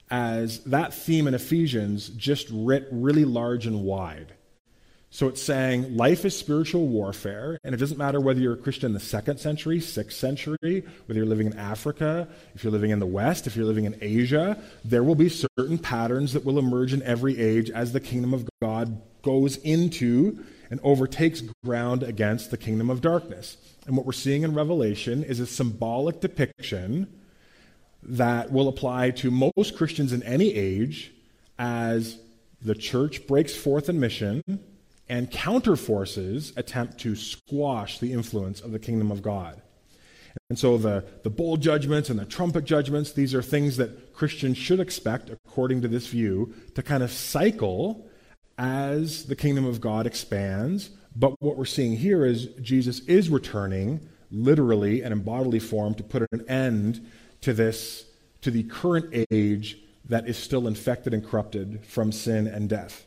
as 0.10 0.60
that 0.66 0.94
theme 0.94 1.28
in 1.28 1.34
Ephesians 1.34 2.10
just 2.10 2.48
writ 2.52 2.88
really 2.92 3.26
large 3.26 3.66
and 3.66 3.84
wide. 3.84 4.34
So 5.10 5.28
it's 5.30 5.42
saying 5.42 5.96
life 5.96 6.26
is 6.26 6.38
spiritual 6.38 6.88
warfare, 6.88 7.58
and 7.64 7.74
it 7.74 7.78
doesn't 7.78 7.98
matter 7.98 8.20
whether 8.20 8.42
you're 8.42 8.54
a 8.54 8.58
Christian 8.58 8.88
in 8.88 8.94
the 8.94 9.00
second 9.00 9.40
century, 9.40 9.80
sixth 9.80 10.18
century, 10.18 10.84
whether 11.06 11.18
you're 11.18 11.26
living 11.26 11.48
in 11.48 11.58
Africa, 11.58 12.28
if 12.56 12.64
you're 12.64 12.74
living 12.74 12.92
in 12.92 13.00
the 13.00 13.06
West, 13.06 13.48
if 13.48 13.56
you're 13.56 13.66
living 13.66 13.86
in 13.86 13.98
Asia, 14.02 14.62
there 14.84 15.04
will 15.04 15.16
be 15.16 15.30
certain 15.30 15.78
patterns 15.78 16.34
that 16.34 16.44
will 16.44 16.60
emerge 16.60 16.94
in 16.94 17.02
every 17.04 17.40
age 17.40 17.70
as 17.70 17.94
the 17.94 18.02
kingdom 18.02 18.34
of 18.34 18.48
God 18.62 19.02
goes 19.22 19.58
into 19.58 20.44
and 20.70 20.80
overtakes 20.84 21.42
ground 21.64 22.04
against 22.04 22.52
the 22.52 22.58
kingdom 22.58 22.90
of 22.90 23.00
darkness. 23.00 23.58
And 23.86 23.96
what 23.96 24.06
we're 24.06 24.12
seeing 24.12 24.44
in 24.44 24.54
Revelation 24.54 25.24
is 25.24 25.40
a 25.40 25.48
symbolic 25.48 26.20
depiction 26.20 27.08
that 28.04 28.52
will 28.52 28.68
apply 28.68 29.12
to 29.12 29.32
most 29.32 29.78
Christians 29.78 30.12
in 30.12 30.22
any 30.24 30.54
age 30.54 31.14
as 31.58 32.20
the 32.62 32.76
church 32.76 33.26
breaks 33.26 33.56
forth 33.56 33.88
in 33.88 34.00
mission 34.00 34.44
and 35.10 35.32
counter 35.32 35.76
forces 35.76 36.54
attempt 36.58 36.98
to 37.00 37.16
squash 37.16 38.00
the 38.00 38.12
influence 38.12 38.62
of 38.62 38.72
the 38.72 38.80
kingdom 38.80 39.12
of 39.12 39.22
God. 39.22 39.62
And 40.50 40.60
so 40.60 40.78
the, 40.78 41.04
the 41.24 41.30
bowl 41.30 41.58
judgments 41.58 42.10
and 42.10 42.20
the 42.20 42.26
trumpet 42.26 42.64
judgments, 42.64 43.12
these 43.12 43.34
are 43.34 43.42
things 43.42 43.78
that 43.78 44.14
Christians 44.14 44.58
should 44.58 44.80
expect, 44.80 45.30
according 45.30 45.82
to 45.82 45.88
this 45.88 46.08
view, 46.08 46.54
to 46.76 46.84
kind 46.84 47.04
of 47.04 47.12
cycle 47.12 48.08
as 48.58 49.26
the 49.26 49.36
kingdom 49.36 49.66
of 49.66 49.82
God 49.82 50.06
expands. 50.06 50.90
But 51.16 51.42
what 51.42 51.58
we're 51.58 51.66
seeing 51.66 51.98
here 51.98 52.26
is 52.26 52.48
Jesus 52.62 53.00
is 53.02 53.30
returning 53.30 54.08
literally 54.30 55.02
and 55.02 55.12
in 55.12 55.22
bodily 55.22 55.60
form 55.60 55.96
to 55.96 56.04
put 56.04 56.28
an 56.32 56.48
end 56.48 57.10
to 57.42 57.54
this, 57.54 58.06
to 58.42 58.52
the 58.52 58.64
current 58.64 59.26
age 59.32 59.80
that 60.06 60.28
is 60.28 60.38
still 60.38 60.68
infected 60.68 61.14
and 61.14 61.26
corrupted 61.26 61.84
from 61.86 62.12
sin 62.12 62.48
and 62.48 62.70
death. 62.70 63.07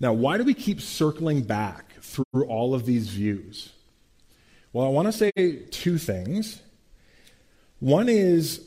Now, 0.00 0.12
why 0.12 0.38
do 0.38 0.44
we 0.44 0.54
keep 0.54 0.80
circling 0.80 1.42
back 1.42 1.92
through 2.00 2.44
all 2.48 2.74
of 2.74 2.86
these 2.86 3.08
views? 3.08 3.72
Well, 4.72 4.86
I 4.86 4.90
want 4.90 5.06
to 5.06 5.12
say 5.12 5.30
two 5.70 5.98
things. 5.98 6.60
One 7.78 8.08
is 8.08 8.64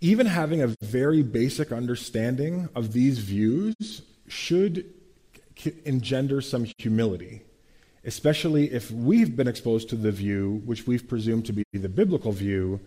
even 0.00 0.26
having 0.26 0.62
a 0.62 0.74
very 0.82 1.22
basic 1.22 1.72
understanding 1.72 2.68
of 2.74 2.92
these 2.92 3.18
views 3.18 4.02
should 4.28 4.84
engender 5.84 6.40
some 6.40 6.66
humility, 6.78 7.42
especially 8.04 8.72
if 8.72 8.90
we've 8.90 9.34
been 9.34 9.48
exposed 9.48 9.88
to 9.88 9.96
the 9.96 10.12
view 10.12 10.62
which 10.64 10.86
we've 10.86 11.08
presumed 11.08 11.46
to 11.46 11.52
be 11.52 11.64
the 11.72 11.88
biblical 11.88 12.30
view, 12.32 12.78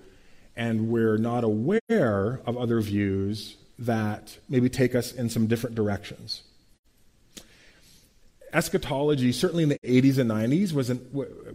and 0.56 0.89
we're 0.89 1.18
not 1.18 1.44
aware 1.44 2.42
of 2.46 2.58
other 2.58 2.80
views 2.80 3.58
that 3.80 4.38
maybe 4.48 4.70
take 4.70 4.94
us 4.94 5.12
in 5.13 5.30
some 5.30 5.48
different 5.48 5.75
directions 5.75 6.44
eschatology, 8.53 9.32
certainly 9.32 9.63
in 9.63 9.70
the 9.70 9.79
80s 9.79 10.18
and 10.18 10.29
90s, 10.29 10.74
was 10.74 10.89
an, 10.89 10.98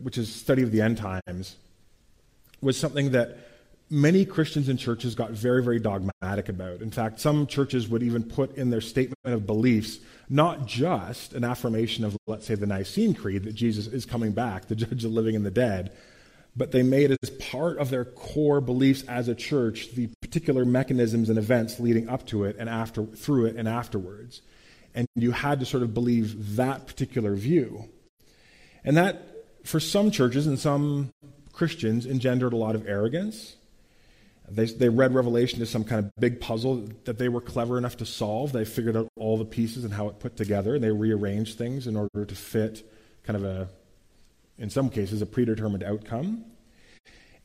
which 0.03 0.19
is 0.19 0.33
study 0.33 0.63
of 0.63 0.73
the 0.73 0.81
end 0.81 0.99
times, 0.99 1.57
was 2.61 2.77
something 2.77 3.13
that 3.13 3.39
many 3.91 4.25
Christians 4.25 4.69
and 4.69 4.79
churches 4.79 5.15
got 5.15 5.31
very, 5.31 5.63
very 5.63 5.79
dogmatic 5.79 6.49
about. 6.49 6.81
In 6.81 6.91
fact, 6.91 7.21
some 7.21 7.47
churches 7.47 7.89
would 7.89 8.03
even 8.03 8.23
put 8.23 8.57
in 8.57 8.71
their 8.71 8.81
statement 8.81 9.19
of 9.25 9.47
beliefs 9.47 9.99
not 10.29 10.67
just 10.67 11.35
an 11.35 11.45
affirmation 11.45 12.05
of, 12.05 12.17
let's 12.27 12.47
say, 12.47 12.55
the 12.55 12.67
Nicene 12.67 13.15
Creed 13.15 13.45
that 13.45 13.55
Jesus 13.55 13.87
is 13.87 14.07
coming 14.07 14.33
back, 14.33 14.67
the 14.67 14.75
judge 14.77 14.93
of 14.93 15.01
the 15.03 15.09
living 15.09 15.37
and 15.37 15.45
the 15.45 15.51
dead, 15.51 15.93
but 16.57 16.71
they 16.71 16.83
made 16.83 17.17
as 17.23 17.31
part 17.31 17.79
of 17.79 17.91
their 17.91 18.05
core 18.05 18.61
beliefs 18.61 19.03
as 19.09 19.29
a 19.29 19.35
church 19.35 19.93
the 19.93 20.09
particular 20.21 20.65
mechanisms 20.65 21.29
and 21.29 21.39
events 21.39 21.81
leading 21.81 22.09
up 22.09 22.27
to 22.27 22.45
it 22.45 22.57
and 22.59 22.69
after 22.69 23.05
through 23.05 23.47
it 23.47 23.57
and 23.57 23.69
afterwards 23.69 24.41
and 24.95 25.09
you 25.17 25.33
had 25.33 25.61
to 25.61 25.67
sort 25.67 25.83
of 25.83 25.93
believe 25.93 26.57
that 26.57 26.87
particular 26.87 27.35
view. 27.35 27.89
And 28.85 28.97
that, 28.97 29.47
for 29.65 29.81
some 29.81 30.11
churches 30.11 30.47
and 30.47 30.59
some 30.59 31.11
Christians, 31.53 32.07
engendered 32.07 32.53
a 32.53 32.57
lot 32.57 32.75
of 32.75 32.87
arrogance. 32.87 33.57
They, 34.49 34.67
they 34.67 34.89
read 34.91 35.15
Revelation 35.15 35.63
as 35.63 35.71
some 35.71 35.85
kind 35.85 36.05
of 36.05 36.15
big 36.21 36.41
puzzle 36.41 36.89
that 37.05 37.19
they 37.19 37.29
were 37.29 37.41
clever 37.41 37.79
enough 37.79 37.97
to 37.99 38.07
solve. 38.07 38.53
They 38.53 38.65
figured 38.65 38.97
out 38.97 39.09
all 39.17 39.39
the 39.39 39.45
pieces 39.45 39.85
and 39.85 39.95
how 39.95 40.09
it 40.09 40.21
put 40.21 40.37
together, 40.37 40.75
and 40.75 40.85
they 40.85 40.91
rearranged 40.91 41.57
things 41.57 41.87
in 41.87 41.97
order 41.97 42.25
to 42.27 42.35
fit 42.35 42.89
kind 43.23 43.37
of 43.37 43.45
a, 43.45 43.69
in 44.59 44.69
some 44.69 44.91
cases, 44.91 45.23
a 45.23 45.27
predetermined 45.27 45.83
outcome. 45.83 46.45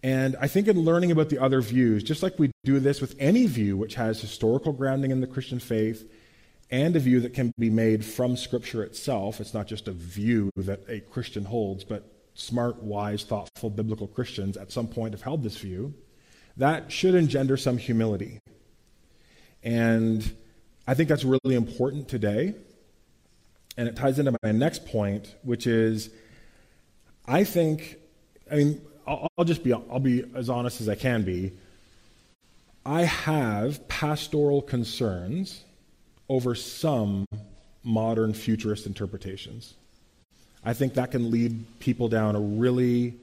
And 0.04 0.36
I 0.40 0.48
think 0.48 0.68
in 0.68 0.80
learning 0.80 1.12
about 1.12 1.30
the 1.30 1.40
other 1.40 1.62
views, 1.62 2.04
just 2.04 2.22
like 2.22 2.38
we 2.38 2.52
do 2.64 2.80
this 2.80 3.02
with 3.02 3.16
any 3.20 3.48
view 3.48 3.78
which 3.78 3.96
has 3.96 4.20
historical 4.20 4.74
grounding 4.74 5.12
in 5.12 5.22
the 5.22 5.28
Christian 5.28 5.60
faith 5.60 6.10
and 6.72 6.96
a 6.96 7.00
view 7.00 7.20
that 7.22 7.34
can 7.34 7.52
be 7.58 7.70
made 7.70 8.06
from 8.06 8.38
Scripture 8.38 8.84
itself. 8.84 9.40
It's 9.40 9.54
not 9.54 9.68
just 9.68 9.88
a 9.88 9.92
view 9.92 10.52
that 10.56 10.82
a 10.88 11.00
Christian 11.00 11.46
holds, 11.46 11.84
but 11.84 12.12
smart, 12.36 12.82
wise, 12.82 13.24
thoughtful 13.24 13.70
biblical 13.70 14.08
Christians 14.08 14.56
at 14.56 14.72
some 14.72 14.88
point 14.88 15.14
have 15.14 15.22
held 15.22 15.44
this 15.44 15.58
view. 15.58 15.94
That 16.58 16.92
should 16.92 17.16
engender 17.16 17.58
some 17.58 17.78
humility. 17.78 18.40
And 19.64 20.36
I 20.88 20.94
think 20.94 21.10
that's 21.10 21.26
really 21.26 21.56
important 21.56 22.08
today. 22.08 22.56
And 23.78 23.88
it 23.88 23.96
ties 23.96 24.20
into 24.20 24.36
my 24.44 24.52
next 24.52 24.86
point, 24.86 25.36
which 25.44 25.66
is 25.66 26.10
I 27.26 27.44
think, 27.44 27.98
I 28.52 28.56
mean, 28.56 28.82
I'll, 29.08 29.28
I'll 29.38 29.46
just 29.46 29.64
be, 29.64 29.74
I'll 29.74 30.00
be 30.00 30.26
as 30.36 30.50
honest 30.50 30.82
as 30.82 30.90
I 30.90 30.96
can 30.96 31.24
be. 31.24 31.52
I 32.86 33.04
have 33.04 33.88
pastoral 33.88 34.62
concerns 34.62 35.64
over 36.30 36.56
some 36.56 37.26
modern 37.84 38.34
futurist 38.34 38.86
interpretations. 38.86 39.74
I 40.64 40.74
think 40.74 40.94
that 40.94 41.12
can 41.12 41.32
lead 41.32 41.80
people 41.80 42.08
down 42.08 42.36
a 42.36 42.40
really 42.40 43.16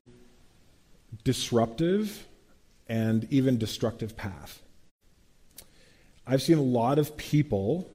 disruptive 1.25 2.27
and 2.89 3.27
even 3.31 3.59
destructive 3.59 4.17
path. 4.17 4.63
I've 6.27 6.43
seen 6.43 6.59
a 6.59 6.63
lot 6.63 6.99
of 6.99 7.17
people, 7.17 7.89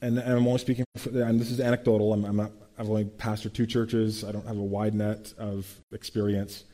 and, 0.00 0.18
and 0.18 0.32
I'm 0.32 0.46
only 0.46 0.58
speaking, 0.58 0.84
for, 0.96 1.10
and 1.22 1.40
this 1.40 1.50
is 1.50 1.60
anecdotal. 1.60 2.12
I'm, 2.12 2.24
I'm 2.24 2.36
not, 2.36 2.52
I've 2.78 2.88
only 2.88 3.04
pastored 3.04 3.52
two 3.52 3.66
churches. 3.66 4.22
I 4.22 4.30
don't 4.30 4.46
have 4.46 4.58
a 4.58 4.62
wide 4.62 4.94
net 4.94 5.32
of 5.38 5.66
experience. 5.92 6.64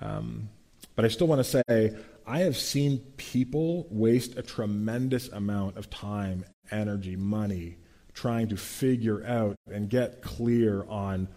Um, 0.00 0.48
but 0.94 1.04
I 1.04 1.08
still 1.08 1.26
want 1.26 1.44
to 1.44 1.62
say 1.68 1.96
I 2.26 2.40
have 2.40 2.56
seen 2.56 2.98
people 3.16 3.86
waste 3.90 4.38
a 4.38 4.42
tremendous 4.42 5.28
amount 5.28 5.76
of 5.76 5.90
time, 5.90 6.44
energy, 6.70 7.16
money 7.16 7.76
trying 8.14 8.48
to 8.48 8.56
figure 8.56 9.24
out 9.26 9.56
and 9.70 9.90
get 9.90 10.22
clear 10.22 10.84
on 10.88 11.28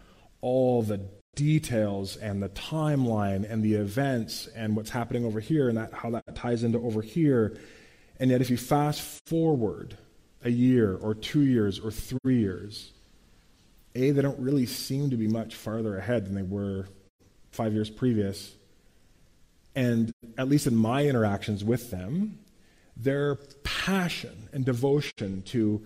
all 0.41 0.81
the 0.81 1.01
details 1.35 2.15
and 2.15 2.41
the 2.41 2.49
timeline 2.49 3.49
and 3.49 3.63
the 3.63 3.73
events 3.73 4.47
and 4.55 4.75
what's 4.75 4.89
happening 4.89 5.25
over 5.25 5.39
here 5.39 5.67
and 5.67 5.77
that, 5.77 5.93
how 5.93 6.09
that 6.11 6.35
ties 6.35 6.63
into 6.63 6.79
over 6.79 7.01
here. 7.01 7.57
And 8.19 8.31
yet, 8.31 8.41
if 8.41 8.49
you 8.49 8.57
fast 8.57 9.21
forward 9.27 9.97
a 10.43 10.49
year 10.49 10.95
or 10.95 11.13
two 11.13 11.41
years 11.41 11.79
or 11.79 11.91
three 11.91 12.39
years, 12.39 12.93
A, 13.93 14.11
they 14.11 14.21
don't 14.21 14.39
really 14.39 14.65
seem 14.65 15.09
to 15.09 15.17
be 15.17 15.27
much 15.27 15.55
farther 15.55 15.97
ahead 15.97 16.25
than 16.25 16.35
they 16.35 16.43
were 16.43 16.87
five 17.51 17.73
years 17.73 17.89
previous. 17.89 18.55
And 19.77 20.11
at 20.39 20.49
least 20.49 20.65
in 20.65 20.75
my 20.75 21.05
interactions 21.05 21.63
with 21.63 21.91
them, 21.91 22.39
their 22.97 23.35
passion 23.63 24.49
and 24.51 24.65
devotion 24.65 25.43
to 25.43 25.85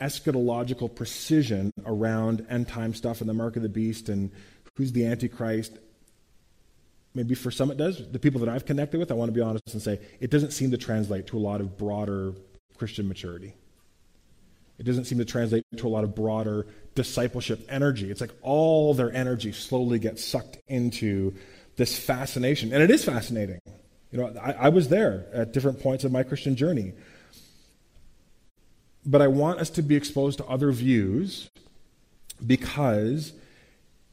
eschatological 0.00 0.92
precision 0.92 1.72
around 1.86 2.44
end 2.50 2.66
time 2.66 2.94
stuff 2.94 3.20
and 3.20 3.30
the 3.30 3.34
mark 3.34 3.54
of 3.54 3.62
the 3.62 3.68
beast 3.68 4.08
and 4.08 4.32
who's 4.76 4.90
the 4.90 5.06
Antichrist. 5.06 5.78
Maybe 7.14 7.36
for 7.36 7.52
some 7.52 7.70
it 7.70 7.76
does. 7.76 8.10
The 8.10 8.18
people 8.18 8.40
that 8.40 8.48
I've 8.48 8.66
connected 8.66 8.98
with, 8.98 9.12
I 9.12 9.14
want 9.14 9.28
to 9.28 9.32
be 9.32 9.40
honest 9.40 9.72
and 9.72 9.80
say, 9.80 10.00
it 10.18 10.32
doesn't 10.32 10.50
seem 10.50 10.72
to 10.72 10.76
translate 10.76 11.28
to 11.28 11.38
a 11.38 11.38
lot 11.38 11.60
of 11.60 11.78
broader 11.78 12.32
Christian 12.76 13.06
maturity. 13.06 13.54
It 14.78 14.82
doesn't 14.82 15.04
seem 15.04 15.18
to 15.18 15.24
translate 15.24 15.64
to 15.76 15.86
a 15.86 15.88
lot 15.90 16.02
of 16.02 16.16
broader 16.16 16.66
discipleship 16.96 17.64
energy. 17.68 18.10
It's 18.10 18.20
like 18.20 18.34
all 18.42 18.94
their 18.94 19.12
energy 19.12 19.52
slowly 19.52 20.00
gets 20.00 20.24
sucked 20.24 20.58
into 20.66 21.34
this 21.78 21.98
fascination. 21.98 22.72
And 22.74 22.82
it 22.82 22.90
is 22.90 23.04
fascinating. 23.04 23.60
You 24.10 24.18
know, 24.18 24.34
I, 24.42 24.52
I 24.52 24.68
was 24.68 24.88
there 24.88 25.26
at 25.32 25.52
different 25.52 25.80
points 25.80 26.04
of 26.04 26.12
my 26.12 26.22
Christian 26.22 26.56
journey. 26.56 26.92
But 29.06 29.22
I 29.22 29.28
want 29.28 29.60
us 29.60 29.70
to 29.70 29.82
be 29.82 29.96
exposed 29.96 30.38
to 30.38 30.44
other 30.46 30.70
views 30.72 31.48
because 32.46 33.32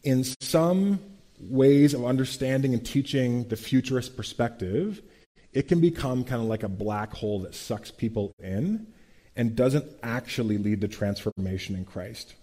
in 0.04 0.24
some 0.40 1.00
ways 1.40 1.94
of 1.94 2.06
understanding 2.06 2.74
and 2.74 2.86
teaching 2.86 3.48
the 3.50 3.58
futurist 3.58 4.16
perspective, 4.16 5.02
it 5.52 5.68
can 5.68 5.82
become 5.82 6.24
kind 6.24 6.42
of 6.42 6.48
like 6.48 6.64
a 6.64 6.70
black 6.70 7.14
hole 7.14 7.40
that 7.42 7.56
sucks 7.56 7.92
people 7.92 8.32
in 8.40 8.88
and 9.36 9.56
doesn't 9.56 9.86
actually 10.04 10.58
lead 10.58 10.82
to 10.82 10.88
transformation 10.88 11.76
in 11.76 11.84
Christ. 11.84 12.36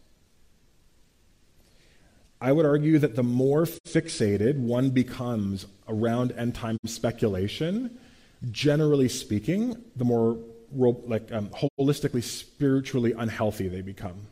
I 2.43 2.51
would 2.51 2.67
argue 2.67 2.99
that 2.99 3.15
the 3.15 3.23
more 3.23 3.63
fixated 3.63 4.59
one 4.59 4.91
becomes 4.91 5.67
around 5.87 6.33
end 6.33 6.57
time 6.57 6.77
speculation, 6.85 7.97
generally 8.51 9.09
speaking, 9.09 9.77
the 9.95 10.05
more 10.05 10.37
like 10.75 11.31
um, 11.31 11.51
holistically 11.51 12.25
spiritually 12.25 13.13
unhealthy 13.17 13.69
they 13.69 13.81
become. 13.81 14.27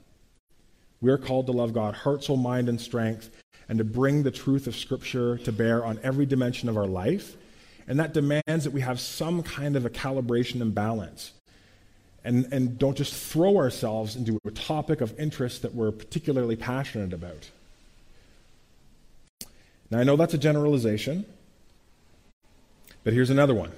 We 1.01 1.13
are 1.13 1.19
called 1.19 1.47
to 1.47 1.53
love 1.53 1.73
God, 1.73 1.95
heart, 1.95 2.25
soul, 2.25 2.37
mind, 2.37 2.69
and 2.69 2.81
strength, 2.81 3.31
and 3.69 3.79
to 3.79 3.85
bring 3.85 4.25
the 4.25 4.33
truth 4.33 4.67
of 4.67 4.75
Scripture 4.75 5.39
to 5.39 5.53
bear 5.53 5.85
on 5.85 6.01
every 6.03 6.27
dimension 6.27 6.69
of 6.69 6.77
our 6.77 6.89
life. 6.89 7.37
And 7.87 8.01
that 8.01 8.13
demands 8.13 8.65
that 8.65 8.73
we 8.73 8.81
have 8.81 8.99
some 8.99 9.45
kind 9.45 9.77
of 9.77 9.87
a 9.87 9.91
calibration 9.91 10.61
and 10.63 10.75
balance. 10.75 11.31
And, 12.25 12.53
and 12.53 12.77
don't 12.77 12.97
just 12.97 13.15
throw 13.15 13.57
ourselves 13.57 14.17
into 14.17 14.41
a 14.45 14.51
topic 14.51 15.01
of 15.01 15.17
interest 15.17 15.63
that 15.63 15.77
we're 15.77 15.93
particularly 15.93 16.57
passionate 16.57 17.13
about. 17.13 17.51
Now, 19.91 19.99
I 19.99 20.05
know 20.05 20.17
that's 20.17 20.35
a 20.35 20.39
generalization, 20.39 21.27
but 23.03 23.13
here's 23.13 23.31
another 23.31 23.55
one. 23.55 23.73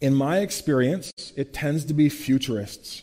In 0.00 0.14
my 0.14 0.38
experience, 0.38 1.12
it 1.36 1.52
tends 1.52 1.84
to 1.84 1.94
be 1.94 2.08
futurists, 2.08 3.02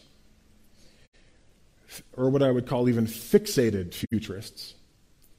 or 2.18 2.30
what 2.30 2.44
I 2.44 2.52
would 2.52 2.68
call 2.68 2.90
even 2.90 3.06
fixated 3.06 3.94
futurists, 3.94 4.74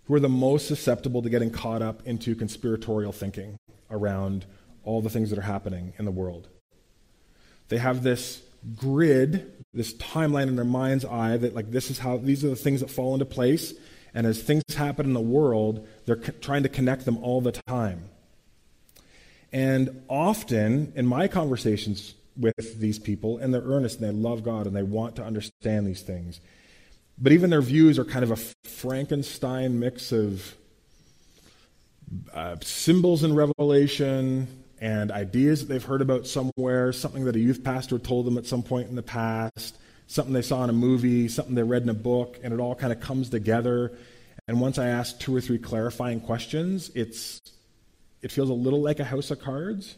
who 0.06 0.14
are 0.14 0.20
the 0.20 0.28
most 0.28 0.66
susceptible 0.66 1.20
to 1.20 1.28
getting 1.28 1.50
caught 1.50 1.82
up 1.82 2.06
into 2.06 2.34
conspiratorial 2.34 3.12
thinking 3.12 3.58
around 3.90 4.46
all 4.84 5.02
the 5.02 5.10
things 5.10 5.30
that 5.30 5.38
are 5.38 5.42
happening 5.42 5.92
in 5.98 6.06
the 6.06 6.10
world. 6.10 6.48
They 7.68 7.78
have 7.78 8.02
this 8.02 8.40
grid, 8.76 9.64
this 9.74 9.92
timeline 9.94 10.46
in 10.46 10.56
their 10.56 10.64
mind's 10.64 11.04
eye 11.04 11.36
that, 11.36 11.54
like, 11.54 11.70
this 11.70 11.90
is 11.90 11.98
how, 11.98 12.16
these 12.16 12.44
are 12.44 12.48
the 12.48 12.56
things 12.56 12.80
that 12.80 12.90
fall 12.90 13.12
into 13.12 13.26
place, 13.26 13.74
and 14.18 14.26
as 14.26 14.42
things 14.42 14.64
happen 14.74 15.06
in 15.06 15.12
the 15.12 15.20
world, 15.20 15.86
they're 16.04 16.16
co- 16.16 16.32
trying 16.40 16.64
to 16.64 16.68
connect 16.68 17.04
them 17.04 17.18
all 17.18 17.40
the 17.40 17.52
time. 17.52 18.02
And 19.52 20.02
often 20.08 20.92
in 20.96 21.06
my 21.06 21.28
conversations 21.28 22.16
with 22.36 22.80
these 22.80 22.98
people, 22.98 23.38
and 23.38 23.54
they're 23.54 23.62
earnest 23.62 24.00
and 24.00 24.08
they 24.08 24.12
love 24.12 24.42
God 24.42 24.66
and 24.66 24.74
they 24.74 24.82
want 24.82 25.14
to 25.16 25.24
understand 25.24 25.86
these 25.86 26.02
things, 26.02 26.40
but 27.16 27.30
even 27.30 27.50
their 27.50 27.62
views 27.62 27.96
are 27.96 28.04
kind 28.04 28.24
of 28.24 28.32
a 28.32 28.68
Frankenstein 28.68 29.78
mix 29.78 30.10
of 30.10 30.52
uh, 32.34 32.56
symbols 32.60 33.22
in 33.22 33.36
Revelation 33.36 34.48
and 34.80 35.12
ideas 35.12 35.60
that 35.60 35.72
they've 35.72 35.84
heard 35.84 36.02
about 36.02 36.26
somewhere, 36.26 36.92
something 36.92 37.24
that 37.26 37.36
a 37.36 37.40
youth 37.40 37.62
pastor 37.62 38.00
told 38.00 38.26
them 38.26 38.36
at 38.36 38.46
some 38.46 38.64
point 38.64 38.88
in 38.88 38.96
the 38.96 39.02
past, 39.04 39.78
something 40.08 40.32
they 40.32 40.42
saw 40.42 40.64
in 40.64 40.70
a 40.70 40.74
movie, 40.74 41.28
something 41.28 41.54
they 41.54 41.62
read 41.62 41.82
in 41.82 41.88
a 41.88 41.94
book, 41.94 42.40
and 42.42 42.52
it 42.52 42.58
all 42.58 42.74
kind 42.74 42.92
of 42.92 42.98
comes 42.98 43.28
together. 43.28 43.92
And 44.48 44.60
once 44.60 44.78
I 44.78 44.88
ask 44.88 45.18
two 45.20 45.36
or 45.36 45.40
three 45.40 45.58
clarifying 45.58 46.20
questions, 46.20 46.90
it's 46.94 47.40
it 48.20 48.32
feels 48.32 48.50
a 48.50 48.54
little 48.54 48.80
like 48.80 48.98
a 48.98 49.04
house 49.04 49.30
of 49.30 49.40
cards. 49.40 49.94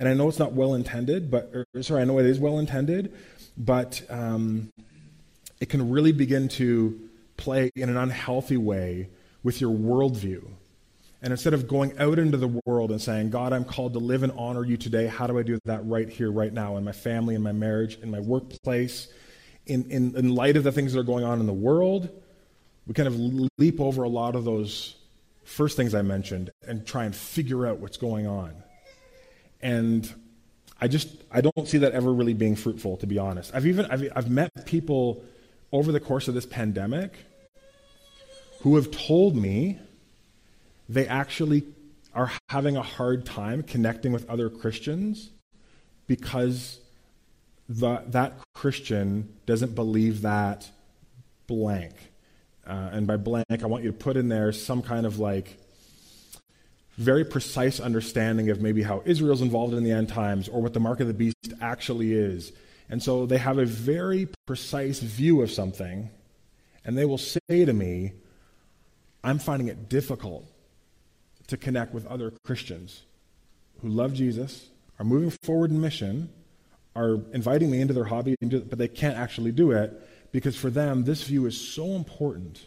And 0.00 0.08
I 0.08 0.14
know 0.14 0.28
it's 0.28 0.38
not 0.38 0.52
well 0.52 0.74
intended, 0.74 1.30
but 1.30 1.52
or, 1.52 1.82
sorry, 1.82 2.02
I 2.02 2.04
know 2.04 2.18
it 2.18 2.26
is 2.26 2.38
well 2.38 2.58
intended, 2.58 3.12
but 3.58 4.02
um, 4.08 4.72
it 5.60 5.68
can 5.68 5.90
really 5.90 6.12
begin 6.12 6.48
to 6.48 6.98
play 7.36 7.70
in 7.74 7.88
an 7.88 7.96
unhealthy 7.96 8.56
way 8.56 9.08
with 9.42 9.60
your 9.60 9.72
worldview. 9.72 10.44
And 11.20 11.30
instead 11.30 11.54
of 11.54 11.68
going 11.68 11.96
out 11.98 12.18
into 12.18 12.36
the 12.36 12.60
world 12.64 12.90
and 12.90 13.00
saying, 13.00 13.30
God, 13.30 13.52
I'm 13.52 13.64
called 13.64 13.92
to 13.92 14.00
live 14.00 14.22
and 14.22 14.32
honor 14.32 14.64
you 14.64 14.76
today, 14.76 15.06
how 15.06 15.26
do 15.26 15.38
I 15.38 15.42
do 15.42 15.58
that 15.66 15.86
right 15.86 16.08
here, 16.08 16.32
right 16.32 16.52
now, 16.52 16.76
in 16.78 16.84
my 16.84 16.92
family, 16.92 17.36
in 17.36 17.42
my 17.42 17.52
marriage, 17.52 17.96
in 18.02 18.10
my 18.10 18.18
workplace, 18.18 19.06
in, 19.66 19.90
in, 19.90 20.16
in 20.16 20.34
light 20.34 20.56
of 20.56 20.64
the 20.64 20.72
things 20.72 20.92
that 20.92 21.00
are 21.00 21.04
going 21.04 21.24
on 21.24 21.40
in 21.40 21.46
the 21.46 21.52
world, 21.52 22.08
we 22.86 22.94
kind 22.94 23.06
of 23.06 23.16
leap 23.58 23.80
over 23.80 24.02
a 24.02 24.08
lot 24.08 24.34
of 24.34 24.44
those 24.44 24.96
first 25.44 25.76
things 25.76 25.94
I 25.94 26.02
mentioned 26.02 26.50
and 26.66 26.86
try 26.86 27.04
and 27.04 27.14
figure 27.14 27.66
out 27.66 27.78
what's 27.78 27.96
going 27.96 28.26
on. 28.26 28.54
And 29.60 30.12
I 30.80 30.88
just 30.88 31.08
I 31.30 31.40
don't 31.40 31.68
see 31.68 31.78
that 31.78 31.92
ever 31.92 32.12
really 32.12 32.34
being 32.34 32.56
fruitful, 32.56 32.96
to 32.98 33.06
be 33.06 33.18
honest. 33.18 33.54
I've 33.54 33.66
even 33.66 33.86
I've, 33.86 34.10
I've 34.16 34.30
met 34.30 34.50
people 34.66 35.22
over 35.70 35.92
the 35.92 36.00
course 36.00 36.26
of 36.26 36.34
this 36.34 36.46
pandemic 36.46 37.12
who 38.62 38.76
have 38.76 38.90
told 38.90 39.36
me 39.36 39.78
they 40.88 41.06
actually 41.06 41.64
are 42.14 42.32
having 42.48 42.76
a 42.76 42.82
hard 42.82 43.24
time 43.24 43.62
connecting 43.62 44.12
with 44.12 44.28
other 44.28 44.50
Christians 44.50 45.30
because 46.06 46.78
the, 47.78 48.02
that 48.08 48.34
Christian 48.54 49.32
doesn't 49.46 49.74
believe 49.74 50.22
that 50.22 50.68
blank. 51.46 51.94
Uh, 52.66 52.90
and 52.92 53.06
by 53.06 53.16
blank, 53.16 53.46
I 53.50 53.66
want 53.66 53.82
you 53.84 53.90
to 53.90 53.96
put 53.96 54.16
in 54.16 54.28
there 54.28 54.52
some 54.52 54.82
kind 54.82 55.06
of 55.06 55.18
like 55.18 55.58
very 56.98 57.24
precise 57.24 57.80
understanding 57.80 58.50
of 58.50 58.60
maybe 58.60 58.82
how 58.82 59.02
Israel's 59.04 59.40
involved 59.40 59.74
in 59.74 59.82
the 59.82 59.90
end 59.90 60.08
times 60.08 60.48
or 60.48 60.60
what 60.60 60.74
the 60.74 60.80
mark 60.80 61.00
of 61.00 61.06
the 61.06 61.14
beast 61.14 61.36
actually 61.60 62.12
is. 62.12 62.52
And 62.90 63.02
so 63.02 63.24
they 63.24 63.38
have 63.38 63.58
a 63.58 63.64
very 63.64 64.28
precise 64.46 65.00
view 65.00 65.40
of 65.40 65.50
something, 65.50 66.10
and 66.84 66.98
they 66.98 67.06
will 67.06 67.18
say 67.18 67.40
to 67.48 67.72
me, 67.72 68.12
I'm 69.24 69.38
finding 69.38 69.68
it 69.68 69.88
difficult 69.88 70.46
to 71.46 71.56
connect 71.56 71.94
with 71.94 72.06
other 72.06 72.32
Christians 72.44 73.02
who 73.80 73.88
love 73.88 74.12
Jesus, 74.12 74.68
are 74.98 75.04
moving 75.04 75.30
forward 75.42 75.70
in 75.70 75.80
mission, 75.80 76.28
are 76.94 77.20
inviting 77.32 77.70
me 77.70 77.80
into 77.80 77.94
their 77.94 78.04
hobby, 78.04 78.36
but 78.40 78.78
they 78.78 78.88
can't 78.88 79.16
actually 79.16 79.52
do 79.52 79.70
it 79.70 79.92
because 80.32 80.56
for 80.56 80.70
them, 80.70 81.04
this 81.04 81.22
view 81.24 81.46
is 81.46 81.58
so 81.58 81.86
important 81.92 82.66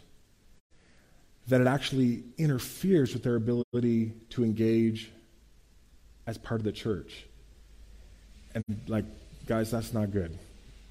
that 1.48 1.60
it 1.60 1.66
actually 1.66 2.24
interferes 2.38 3.12
with 3.12 3.22
their 3.22 3.36
ability 3.36 4.12
to 4.30 4.44
engage 4.44 5.12
as 6.26 6.38
part 6.38 6.60
of 6.60 6.64
the 6.64 6.72
church. 6.72 7.26
And, 8.54 8.64
like, 8.88 9.04
guys, 9.46 9.70
that's 9.70 9.92
not 9.92 10.10
good. 10.10 10.36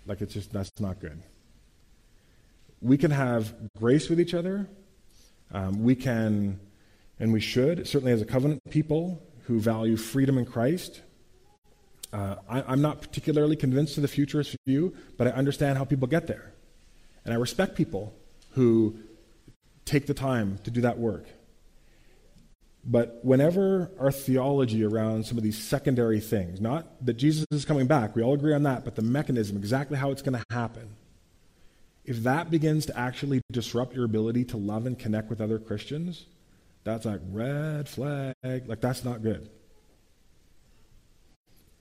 Like, 0.06 0.22
it's 0.22 0.34
just, 0.34 0.54
that's 0.54 0.72
not 0.80 1.00
good. 1.00 1.22
We 2.82 2.98
can 2.98 3.12
have 3.12 3.54
grace 3.78 4.10
with 4.10 4.20
each 4.20 4.34
other. 4.34 4.70
Um, 5.52 5.84
we 5.84 5.96
can, 5.96 6.60
and 7.20 7.34
we 7.34 7.40
should, 7.40 7.88
certainly 7.88 8.14
as 8.14 8.22
a 8.22 8.26
covenant 8.26 8.62
people 8.70 9.22
who 9.44 9.60
value 9.60 9.98
freedom 9.98 10.38
in 10.38 10.46
Christ, 10.46 11.02
uh, 12.16 12.36
I, 12.48 12.72
am 12.74 12.82
not 12.82 13.02
particularly 13.02 13.58
convinced 13.58 13.98
of 13.98 14.02
the 14.02 14.08
futurist 14.08 14.56
view, 14.66 14.96
but 15.18 15.28
I 15.28 15.32
understand 15.32 15.78
how 15.78 15.84
people 15.84 16.08
get 16.08 16.28
there. 16.28 16.54
And 17.26 17.34
I 17.34 17.38
respect 17.38 17.76
people 17.76 18.14
who 18.52 18.98
take 19.84 20.08
the 20.08 20.14
time 20.14 20.58
to 20.64 20.72
do 20.72 20.80
that 20.82 20.98
work. 20.98 21.26
But 22.86 23.20
whenever 23.24 23.92
our 24.00 24.12
theology 24.12 24.86
around 24.86 25.26
some 25.26 25.38
of 25.38 25.44
these 25.44 25.58
secondary 25.62 26.22
things, 26.22 26.62
not 26.62 26.88
that 27.06 27.16
Jesus 27.16 27.46
is 27.52 27.66
coming 27.66 27.86
back, 27.86 28.16
we 28.16 28.24
all 28.24 28.34
agree 28.34 28.54
on 28.54 28.64
that, 28.64 28.86
but 28.86 28.96
the 28.96 29.02
mechanism, 29.02 29.58
exactly 29.58 29.98
how 29.98 30.12
it's 30.12 30.22
going 30.22 30.40
to 30.40 30.56
happen, 30.56 30.96
if 32.06 32.24
that 32.24 32.50
begins 32.50 32.86
to 32.86 32.98
actually 32.98 33.42
disrupt 33.52 33.94
your 33.94 34.06
ability 34.06 34.46
to 34.46 34.58
love 34.58 34.86
and 34.86 34.98
connect 34.98 35.30
with 35.30 35.42
other 35.42 35.60
Christians, 35.60 36.28
that's 36.86 37.06
like 37.06 37.20
red 37.30 37.90
flag. 37.90 38.36
Like, 38.44 38.80
that's 38.80 39.04
not 39.04 39.22
good. 39.22 39.50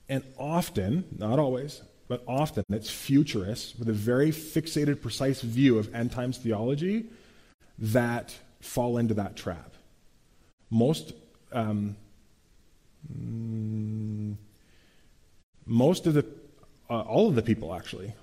And 0.07 0.23
often, 0.37 1.05
not 1.17 1.39
always, 1.39 1.81
but 2.07 2.23
often 2.27 2.63
it's 2.69 2.89
futurists 2.89 3.77
with 3.77 3.89
a 3.89 3.93
very 3.93 4.31
fixated, 4.31 5.01
precise 5.01 5.41
view 5.41 5.77
of 5.77 5.93
end 5.93 6.11
times 6.11 6.37
theology 6.37 7.05
that 7.79 8.35
fall 8.61 8.97
into 8.97 9.15
that 9.15 9.35
trap. 9.35 9.73
Most, 10.69 11.13
um, 11.51 11.95
mm, 13.11 14.35
most 15.65 16.05
of 16.05 16.13
the, 16.13 16.25
uh, 16.89 17.01
all 17.01 17.27
of 17.27 17.35
the 17.35 17.41
people 17.41 17.73
actually, 17.73 18.13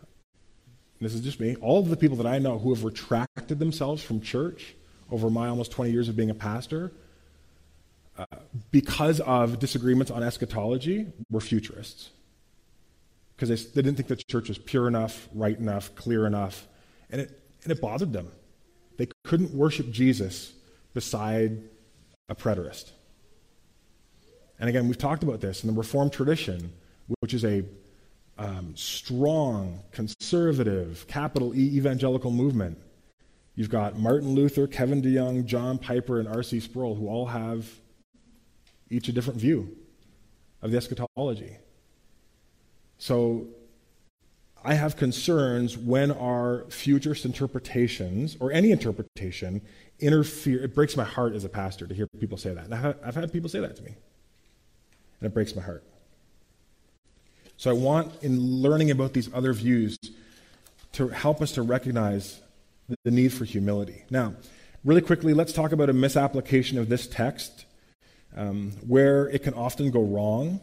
this 1.01 1.15
is 1.15 1.21
just 1.21 1.41
me, 1.41 1.57
all 1.57 1.81
of 1.81 1.89
the 1.89 1.97
people 1.97 2.17
that 2.19 2.27
I 2.27 2.39
know 2.39 2.59
who 2.59 2.73
have 2.73 2.85
retracted 2.85 3.59
themselves 3.59 4.03
from 4.03 4.21
church 4.21 4.75
over 5.11 5.29
my 5.29 5.49
almost 5.49 5.73
20 5.73 5.91
years 5.91 6.09
of 6.09 6.15
being 6.15 6.31
a 6.31 6.35
pastor, 6.35 6.93
because 8.71 9.21
of 9.21 9.59
disagreements 9.59 10.11
on 10.11 10.23
eschatology, 10.23 11.07
were 11.31 11.41
futurists 11.41 12.11
because 13.43 13.65
they, 13.65 13.71
they 13.75 13.83
didn't 13.83 13.97
think 13.97 14.09
the 14.09 14.17
church 14.17 14.49
was 14.49 14.59
pure 14.59 14.87
enough, 14.87 15.29
right 15.35 15.59
enough, 15.59 15.93
clear 15.97 16.27
enough, 16.27 16.69
and 17.11 17.21
it, 17.21 17.43
and 17.65 17.73
it 17.73 17.81
bothered 17.81 18.13
them. 18.13 18.31
They 18.99 19.09
couldn't 19.25 19.53
worship 19.53 19.91
Jesus 19.91 20.53
beside 20.95 21.61
a 22.29 22.37
preterist. 22.37 22.93
And 24.61 24.69
again, 24.69 24.87
we've 24.87 24.97
talked 24.97 25.25
about 25.25 25.41
this 25.41 25.65
in 25.65 25.67
the 25.67 25.77
Reformed 25.77 26.13
tradition, 26.13 26.73
which 27.19 27.35
is 27.35 27.45
a 27.45 27.65
um, 28.39 28.75
strong, 28.77 29.81
conservative, 29.91 31.07
capital 31.09 31.53
E 31.53 31.77
evangelical 31.77 32.31
movement. 32.31 32.79
You've 33.57 33.71
got 33.71 33.99
Martin 33.99 34.31
Luther, 34.37 34.69
Kevin 34.69 35.03
DeYoung, 35.03 35.47
John 35.47 35.79
Piper, 35.79 36.21
and 36.21 36.29
R.C. 36.29 36.61
Sproul, 36.61 36.95
who 36.95 37.09
all 37.09 37.27
have 37.27 37.69
each 38.93 39.09
a 39.09 39.13
different 39.13 39.41
view 39.41 39.77
of 40.61 40.71
the 40.71 40.77
eschatology. 40.77 41.57
So 42.99 43.47
I 44.65 44.75
have 44.75 44.97
concerns 44.97 45.77
when 45.77 46.13
our 46.13 46.67
futurist 46.69 47.25
interpretations, 47.25 48.37
or 48.39 48.53
any 48.53 48.71
interpretation, 48.71 49.61
interfere. 49.99 50.63
It 50.63 50.75
breaks 50.75 50.97
my 50.97 51.05
heart 51.05 51.35
as 51.35 51.45
a 51.45 51.49
pastor 51.49 51.87
to 51.87 51.95
hear 51.95 52.07
people 52.21 52.39
say 52.39 52.55
that. 52.55 52.67
And 52.67 52.75
I've 52.75 53.15
had 53.15 53.33
people 53.33 53.49
say 53.49 53.61
that 53.61 53.75
to 53.77 53.83
me. 53.83 53.95
And 55.21 55.27
it 55.27 55.35
breaks 55.35 55.57
my 55.57 55.63
heart. 55.63 55.83
So 57.57 57.71
I 57.71 57.75
want, 57.75 58.13
in 58.23 58.41
learning 58.41 58.91
about 58.91 59.15
these 59.15 59.33
other 59.33 59.53
views, 59.53 59.99
to 60.93 61.09
help 61.09 61.41
us 61.41 61.53
to 61.53 61.63
recognize 61.63 62.41
the 63.05 63.11
need 63.11 63.33
for 63.33 63.45
humility. 63.45 64.05
Now, 64.11 64.35
really 64.85 65.01
quickly, 65.01 65.33
let's 65.33 65.53
talk 65.53 65.73
about 65.73 65.89
a 65.89 65.93
misapplication 65.93 66.79
of 66.79 66.89
this 66.89 67.07
text 67.07 67.65
um, 68.37 68.73
where 68.87 69.29
it 69.29 69.43
can 69.43 69.55
often 69.55 69.91
go 69.91 70.03
wrong 70.03 70.61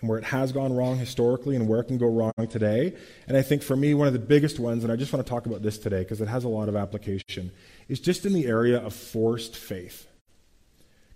and 0.00 0.08
where 0.08 0.18
it 0.18 0.24
has 0.24 0.52
gone 0.52 0.74
wrong 0.74 0.98
historically 0.98 1.56
and 1.56 1.68
where 1.68 1.80
it 1.80 1.84
can 1.84 1.96
go 1.96 2.08
wrong 2.08 2.32
today. 2.50 2.94
And 3.28 3.36
I 3.36 3.42
think 3.42 3.62
for 3.62 3.76
me, 3.76 3.94
one 3.94 4.08
of 4.08 4.12
the 4.12 4.18
biggest 4.18 4.58
ones, 4.58 4.82
and 4.82 4.92
I 4.92 4.96
just 4.96 5.12
want 5.12 5.24
to 5.24 5.30
talk 5.30 5.46
about 5.46 5.62
this 5.62 5.78
today 5.78 6.00
because 6.00 6.20
it 6.20 6.28
has 6.28 6.44
a 6.44 6.48
lot 6.48 6.68
of 6.68 6.76
application, 6.76 7.52
is 7.88 8.00
just 8.00 8.26
in 8.26 8.32
the 8.32 8.46
area 8.46 8.78
of 8.78 8.94
forced 8.94 9.56
faith, 9.56 10.06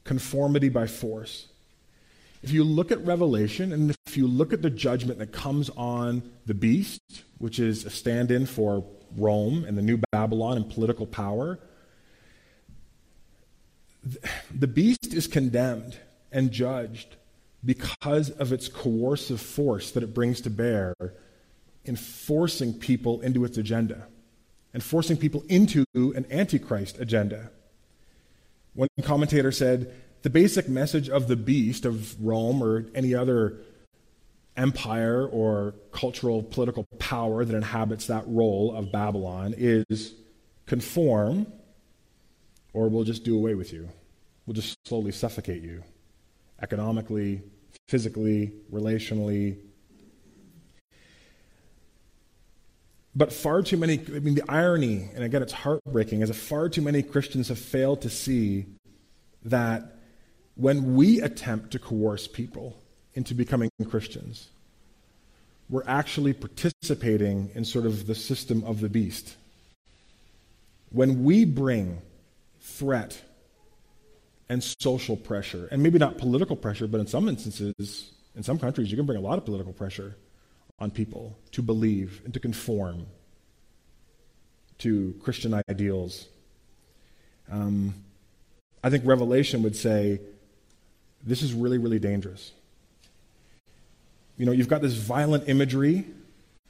conformity 0.05 0.69
by 0.69 0.87
force. 0.87 1.49
If 2.42 2.53
you 2.53 2.62
look 2.62 2.92
at 2.92 3.05
Revelation 3.05 3.73
and 3.73 3.95
if 4.07 4.16
you 4.16 4.29
look 4.29 4.53
at 4.53 4.62
the 4.62 4.71
judgment 4.71 5.19
that 5.19 5.33
comes 5.33 5.69
on 5.71 6.23
the 6.47 6.55
beast, 6.55 7.01
which 7.38 7.59
is 7.59 7.85
a 7.85 7.90
stand 7.90 8.31
in 8.31 8.47
for 8.47 8.85
Rome 9.16 9.64
and 9.64 9.77
the 9.77 9.83
new 9.83 9.99
Babylon 10.12 10.57
and 10.57 10.71
political 10.71 11.07
power, 11.07 11.59
the 14.55 14.66
beast 14.66 15.12
is 15.12 15.27
condemned 15.27 15.99
and 16.31 16.51
judged 16.51 17.16
because 17.64 18.31
of 18.31 18.53
its 18.53 18.69
coercive 18.69 19.40
force 19.40 19.90
that 19.92 20.03
it 20.03 20.14
brings 20.14 20.40
to 20.42 20.51
bear 20.51 20.95
in 21.85 21.97
forcing 21.97 22.73
people 22.75 23.21
into 23.21 23.45
its 23.45 23.59
agenda 23.59 24.07
and 24.73 24.83
forcing 24.83 25.16
people 25.16 25.42
into 25.49 25.85
an 25.95 26.27
antichrist 26.31 26.99
agenda. 27.01 27.51
One 28.75 28.88
commentator 29.03 29.51
said 29.51 29.95
the 30.23 30.31
basic 30.31 30.69
message 30.69 31.09
of 31.09 31.29
the 31.29 31.37
beast 31.37 31.85
of 31.85 32.21
Rome 32.25 32.62
or 32.62 32.87
any 32.95 33.14
other 33.14 33.59
empire 34.57 35.27
or 35.27 35.75
cultural 35.92 36.42
political 36.42 36.85
power 36.99 37.45
that 37.45 37.55
inhabits 37.55 38.07
that 38.07 38.25
role 38.27 38.75
of 38.75 38.92
Babylon 38.92 39.55
is 39.57 40.14
conform 40.66 41.47
or 42.77 42.89
we'll 42.89 43.05
just 43.05 43.25
do 43.25 43.35
away 43.35 43.55
with 43.55 43.73
you. 43.73 43.89
We'll 44.45 44.53
just 44.53 44.77
slowly 44.87 45.11
suffocate 45.11 45.62
you 45.62 45.83
economically, 46.61 47.41
physically, 47.89 48.53
relationally. 48.71 49.57
But 53.15 53.33
far 53.33 53.62
too 53.62 53.79
many, 53.79 53.99
I 54.15 54.19
mean, 54.19 54.35
the 54.35 54.45
irony, 54.47 55.09
and 55.15 55.25
again, 55.25 55.41
it's 55.41 55.55
heartbreaking, 55.55 56.21
is 56.21 56.29
that 56.29 56.35
far 56.35 56.69
too 56.69 56.83
many 56.83 57.03
Christians 57.03 57.49
have 57.49 57.59
failed 57.59 58.03
to 58.03 58.11
see 58.11 58.67
that 59.47 59.97
when 60.55 60.97
we 60.97 61.23
attempt 61.23 61.71
to 61.71 61.79
coerce 61.79 62.29
people 62.29 62.79
into 63.15 63.35
becoming 63.35 63.71
Christians, 63.89 64.51
we're 65.71 65.87
actually 65.87 66.35
participating 66.35 67.51
in 67.55 67.65
sort 67.65 67.87
of 67.87 68.07
the 68.07 68.15
system 68.15 68.62
of 68.65 68.81
the 68.81 68.91
beast. 68.91 69.35
When 70.91 71.25
we 71.25 71.47
bring 71.47 72.03
threat 72.67 73.23
and 74.49 74.63
social 74.63 75.17
pressure, 75.17 75.69
and 75.71 75.83
maybe 75.83 75.99
not 75.99 76.19
political 76.19 76.57
pressure, 76.57 76.87
but 76.87 77.01
in 77.01 77.07
some 77.07 77.29
instances, 77.29 78.13
in 78.35 78.43
some 78.43 78.59
countries, 78.59 78.91
you 78.91 78.97
can 78.97 79.07
bring 79.07 79.19
a 79.19 79.23
lot 79.23 79.39
of 79.39 79.45
political 79.45 79.73
pressure 79.73 80.17
on 80.79 80.91
people 80.91 81.37
to 81.53 81.63
believe 81.63 82.21
and 82.25 82.35
to 82.35 82.41
conform 82.41 83.07
to 84.79 85.15
Christian 85.23 85.55
ideals. 85.71 86.27
Um, 87.51 87.95
I 88.85 88.91
think 88.91 89.07
Revelation 89.07 89.63
would 89.63 89.75
say 89.75 90.21
this 91.25 91.43
is 91.43 91.55
really, 91.55 91.79
really 91.79 91.99
dangerous. 91.99 92.53
You 94.37 94.45
know, 94.45 94.53
you've 94.53 94.69
got 94.69 94.83
this 94.83 94.95
violent 94.95 95.49
imagery 95.49 96.05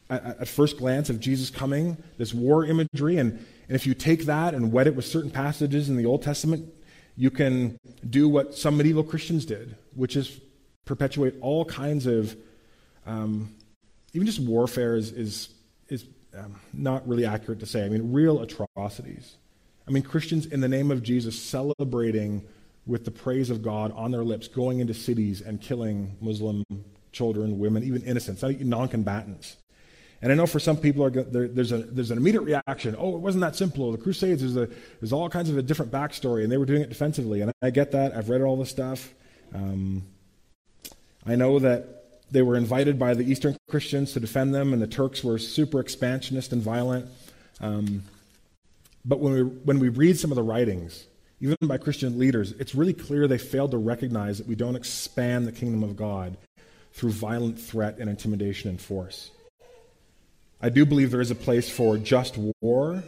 at, 0.08 0.24
at 0.24 0.48
first 0.48 0.78
glance 0.78 1.10
of 1.10 1.18
Jesus 1.20 1.50
coming, 1.50 1.96
this 2.16 2.32
war 2.32 2.64
imagery, 2.64 3.16
and, 3.18 3.44
and 3.68 3.74
if 3.74 3.86
you 3.86 3.94
take 3.94 4.26
that 4.26 4.54
and 4.54 4.72
wet 4.72 4.86
it 4.86 4.94
with 4.94 5.04
certain 5.04 5.30
passages 5.30 5.88
in 5.88 5.96
the 5.96 6.06
Old 6.06 6.22
Testament, 6.22 6.72
you 7.16 7.30
can 7.30 7.78
do 8.08 8.28
what 8.28 8.54
some 8.54 8.76
medieval 8.76 9.02
Christians 9.02 9.44
did, 9.44 9.76
which 9.94 10.16
is 10.16 10.40
perpetuate 10.84 11.34
all 11.40 11.64
kinds 11.64 12.06
of, 12.06 12.36
um, 13.06 13.54
even 14.12 14.26
just 14.26 14.40
warfare 14.40 14.96
is, 14.96 15.10
is, 15.12 15.48
is 15.88 16.04
um, 16.36 16.60
not 16.72 17.06
really 17.08 17.24
accurate 17.24 17.60
to 17.60 17.66
say. 17.66 17.84
I 17.84 17.88
mean, 17.88 18.12
real 18.12 18.40
atrocities. 18.42 19.36
I 19.88 19.90
mean, 19.90 20.02
Christians, 20.02 20.46
in 20.46 20.60
the 20.60 20.68
name 20.68 20.90
of 20.90 21.02
Jesus, 21.02 21.40
celebrating 21.40 22.46
with 22.86 23.04
the 23.04 23.10
praise 23.10 23.50
of 23.50 23.62
God 23.62 23.92
on 23.96 24.12
their 24.12 24.22
lips, 24.22 24.46
going 24.46 24.78
into 24.78 24.94
cities 24.94 25.40
and 25.40 25.60
killing 25.60 26.16
Muslim 26.20 26.62
children, 27.12 27.58
women, 27.58 27.82
even 27.82 28.02
innocents, 28.02 28.44
non 28.60 28.88
combatants. 28.88 29.56
And 30.22 30.32
I 30.32 30.34
know 30.34 30.46
for 30.46 30.58
some 30.58 30.76
people, 30.76 31.04
are, 31.04 31.10
there, 31.10 31.46
there's, 31.46 31.72
a, 31.72 31.78
there's 31.78 32.10
an 32.10 32.18
immediate 32.18 32.42
reaction. 32.42 32.96
Oh, 32.98 33.14
it 33.16 33.20
wasn't 33.20 33.42
that 33.42 33.54
simple. 33.54 33.92
The 33.92 33.98
Crusades, 33.98 34.40
there's, 34.40 34.56
a, 34.56 34.72
there's 35.00 35.12
all 35.12 35.28
kinds 35.28 35.50
of 35.50 35.58
a 35.58 35.62
different 35.62 35.92
backstory, 35.92 36.42
and 36.42 36.50
they 36.50 36.56
were 36.56 36.64
doing 36.64 36.82
it 36.82 36.88
defensively. 36.88 37.42
And 37.42 37.52
I 37.62 37.70
get 37.70 37.92
that. 37.92 38.14
I've 38.14 38.28
read 38.30 38.40
all 38.40 38.56
this 38.56 38.70
stuff. 38.70 39.12
Um, 39.54 40.02
I 41.26 41.36
know 41.36 41.58
that 41.58 41.96
they 42.30 42.42
were 42.42 42.56
invited 42.56 42.98
by 42.98 43.14
the 43.14 43.24
Eastern 43.24 43.56
Christians 43.68 44.12
to 44.14 44.20
defend 44.20 44.54
them, 44.54 44.72
and 44.72 44.80
the 44.80 44.86
Turks 44.86 45.22
were 45.22 45.38
super 45.38 45.80
expansionist 45.80 46.52
and 46.52 46.62
violent. 46.62 47.06
Um, 47.60 48.02
but 49.04 49.20
when 49.20 49.32
we, 49.34 49.42
when 49.42 49.78
we 49.78 49.88
read 49.88 50.18
some 50.18 50.32
of 50.32 50.36
the 50.36 50.42
writings, 50.42 51.06
even 51.40 51.56
by 51.62 51.78
Christian 51.78 52.18
leaders, 52.18 52.52
it's 52.52 52.74
really 52.74 52.94
clear 52.94 53.28
they 53.28 53.38
failed 53.38 53.72
to 53.72 53.78
recognize 53.78 54.38
that 54.38 54.46
we 54.46 54.54
don't 54.54 54.76
expand 54.76 55.46
the 55.46 55.52
kingdom 55.52 55.82
of 55.82 55.96
God 55.96 56.36
through 56.92 57.10
violent 57.10 57.60
threat 57.60 57.98
and 57.98 58.08
intimidation 58.08 58.70
and 58.70 58.80
force. 58.80 59.30
I 60.60 60.70
do 60.70 60.86
believe 60.86 61.10
there 61.10 61.20
is 61.20 61.30
a 61.30 61.34
place 61.34 61.68
for 61.68 61.98
just 61.98 62.38
war 62.60 63.04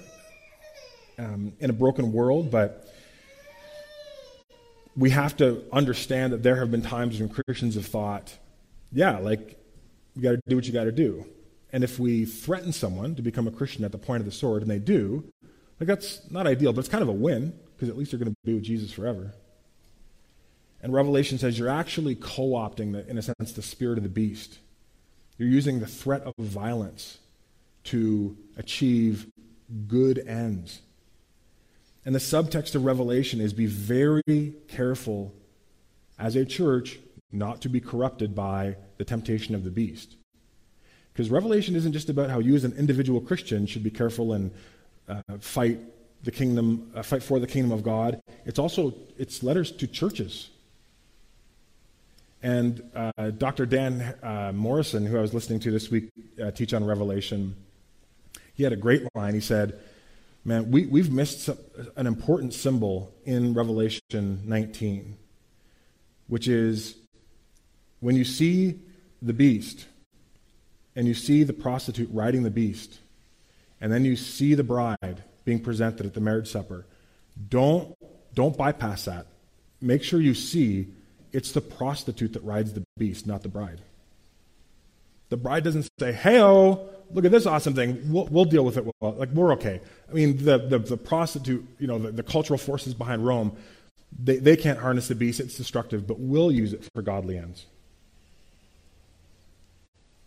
um, 1.19 1.55
in 1.61 1.71
a 1.71 1.73
broken 1.73 2.13
world, 2.13 2.51
but 2.51 2.93
we 4.97 5.11
have 5.11 5.37
to 5.39 5.65
understand 5.73 6.35
that 6.35 6.43
there 6.43 6.57
have 6.57 6.71
been 6.71 6.83
times 6.83 7.19
when 7.21 7.31
Christians 7.31 7.75
have 7.77 7.87
thought, 7.87 8.37
yeah, 8.93 9.19
like, 9.19 9.59
you 10.15 10.23
got 10.23 10.33
to 10.33 10.41
do 10.47 10.57
what 10.57 10.67
you 10.67 10.73
got 10.73 10.85
to 10.85 10.93
do. 10.93 11.25
And 11.73 11.85
if 11.85 11.99
we 11.99 12.25
threaten 12.25 12.73
someone 12.73 13.15
to 13.15 13.23
become 13.23 13.47
a 13.47 13.51
Christian 13.51 13.85
at 13.85 13.93
the 13.93 13.99
point 13.99 14.21
of 14.21 14.27
the 14.27 14.33
sword, 14.33 14.63
and 14.63 14.71
they 14.71 14.79
do, 14.79 15.25
like 15.81 15.87
that's 15.87 16.31
not 16.31 16.47
ideal, 16.47 16.73
but 16.73 16.81
it's 16.81 16.89
kind 16.89 17.03
of 17.03 17.09
a 17.09 17.13
win 17.13 17.59
because 17.75 17.89
at 17.89 17.97
least 17.97 18.11
they're 18.11 18.19
going 18.19 18.33
to 18.33 18.37
be 18.45 18.55
with 18.55 18.65
Jesus 18.65 18.93
forever. 18.93 19.33
And 20.83 20.93
Revelation 20.93 21.39
says 21.39 21.59
you're 21.59 21.69
actually 21.69 22.15
co 22.15 22.51
opting, 22.51 23.09
in 23.09 23.17
a 23.17 23.23
sense, 23.23 23.53
the 23.53 23.63
spirit 23.63 23.99
of 23.99 24.05
the 24.05 24.11
beast. 24.11 24.59
You're 25.39 25.49
using 25.49 25.81
the 25.81 25.87
threat 25.87 26.23
of 26.23 26.35
violence 26.39 27.19
to 27.91 28.37
achieve 28.57 29.27
good 29.87 30.19
ends. 30.27 30.81
And 32.05 32.15
the 32.15 32.21
subtext 32.21 32.75
of 32.75 32.85
Revelation 32.85 33.41
is 33.41 33.53
be 33.53 33.67
very 33.67 34.55
careful 34.69 35.35
as 36.19 36.37
a 36.37 36.45
church 36.45 36.99
not 37.31 37.61
to 37.63 37.69
be 37.69 37.81
corrupted 37.81 38.35
by 38.35 38.77
the 38.97 39.05
temptation 39.05 39.55
of 39.55 39.65
the 39.65 39.71
beast. 39.71 40.17
Because 41.13 41.31
Revelation 41.31 41.77
isn't 41.77 41.93
just 41.93 42.09
about 42.09 42.31
how 42.31 42.39
you, 42.39 42.55
as 42.55 42.65
an 42.65 42.73
individual 42.75 43.21
Christian, 43.21 43.67
should 43.67 43.83
be 43.83 43.91
careful 43.91 44.33
and 44.33 44.51
uh, 45.09 45.23
fight 45.41 45.81
the 46.23 46.31
kingdom, 46.31 46.91
uh, 46.95 47.03
fight 47.03 47.23
for 47.23 47.39
the 47.39 47.47
kingdom 47.47 47.73
of 47.73 47.83
God. 47.83 48.21
It's 48.45 48.59
also 48.59 48.95
it's 49.17 49.43
letters 49.43 49.73
to 49.73 49.87
churches. 49.87 50.51
And 52.43 52.83
uh, 52.95 53.31
Dr. 53.31 53.67
Dan 53.67 54.01
uh, 54.23 54.53
Morrison, 54.55 55.07
who 55.07 55.19
I 55.19 55.21
was 55.21 55.35
listening 55.35 55.61
to 55.61 55.71
this 55.71 55.91
week 55.91 56.11
uh, 56.43 56.53
teach 56.53 56.73
on 56.73 56.85
Revelation, 56.85 57.57
he 58.59 58.65
had 58.65 58.73
a 58.73 58.77
great 58.77 59.09
line. 59.15 59.35
He 59.35 59.41
said, 59.41 59.79
Man, 60.45 60.71
we, 60.71 60.87
we've 60.87 61.13
missed 61.13 61.49
an 61.97 62.07
important 62.07 62.53
symbol 62.53 63.15
in 63.25 63.55
Revelation 63.55 64.43
19, 64.45 65.17
which 66.27 66.49
is 66.49 66.97
when 68.01 68.17
you 68.17 68.25
see 68.25 68.81
the 69.23 69.33
beast 69.33 69.87
and 70.97 71.07
you 71.07 71.15
see 71.15 71.45
the 71.45 71.53
prostitute 71.53 72.09
riding 72.13 72.43
the 72.43 72.51
beast, 72.51 72.99
and 73.81 73.93
then 73.93 74.05
you 74.05 74.17
see 74.17 74.55
the 74.55 74.65
bride 74.65 75.23
being 75.45 75.61
presented 75.61 76.05
at 76.05 76.15
the 76.15 76.21
marriage 76.21 76.51
supper, 76.51 76.85
don't, 77.49 77.97
don't 78.35 78.57
bypass 78.57 79.05
that. 79.05 79.27
Make 79.81 80.03
sure 80.03 80.21
you 80.21 80.35
see 80.35 80.89
it's 81.33 81.53
the 81.53 81.61
prostitute 81.61 82.33
that 82.33 82.43
rides 82.43 82.73
the 82.73 82.83
beast, 82.97 83.25
not 83.25 83.43
the 83.43 83.49
bride. 83.49 83.83
The 85.29 85.37
bride 85.37 85.63
doesn't 85.63 85.89
say, 86.01 86.13
Hey, 86.13 86.41
look 87.13 87.25
at 87.25 87.31
this 87.31 87.47
awesome 87.47 87.75
thing. 87.75 88.13
We'll, 88.13 88.27
we'll 88.27 88.45
deal 88.45 88.65
with 88.65 88.77
it. 88.77 88.85
Well. 89.01 89.15
Like, 89.15 89.31
we're 89.31 89.53
okay. 89.53 89.81
I 90.09 90.13
mean, 90.13 90.45
the, 90.45 90.59
the, 90.59 90.79
the 90.79 90.97
prostitute, 90.97 91.67
you 91.79 91.87
know, 91.87 91.99
the, 91.99 92.13
the 92.13 92.23
cultural 92.23 92.59
forces 92.59 92.95
behind 92.95 93.27
Rome, 93.27 93.57
they, 94.19 94.37
they 94.37 94.57
can't 94.57 94.79
harness 94.79 95.09
the 95.09 95.15
beast. 95.15 95.41
It's 95.41 95.57
destructive, 95.57 96.07
but 96.07 96.19
we'll 96.19 96.53
use 96.53 96.73
it 96.73 96.89
for 96.95 97.03
godly 97.03 97.39
ends. 97.39 97.67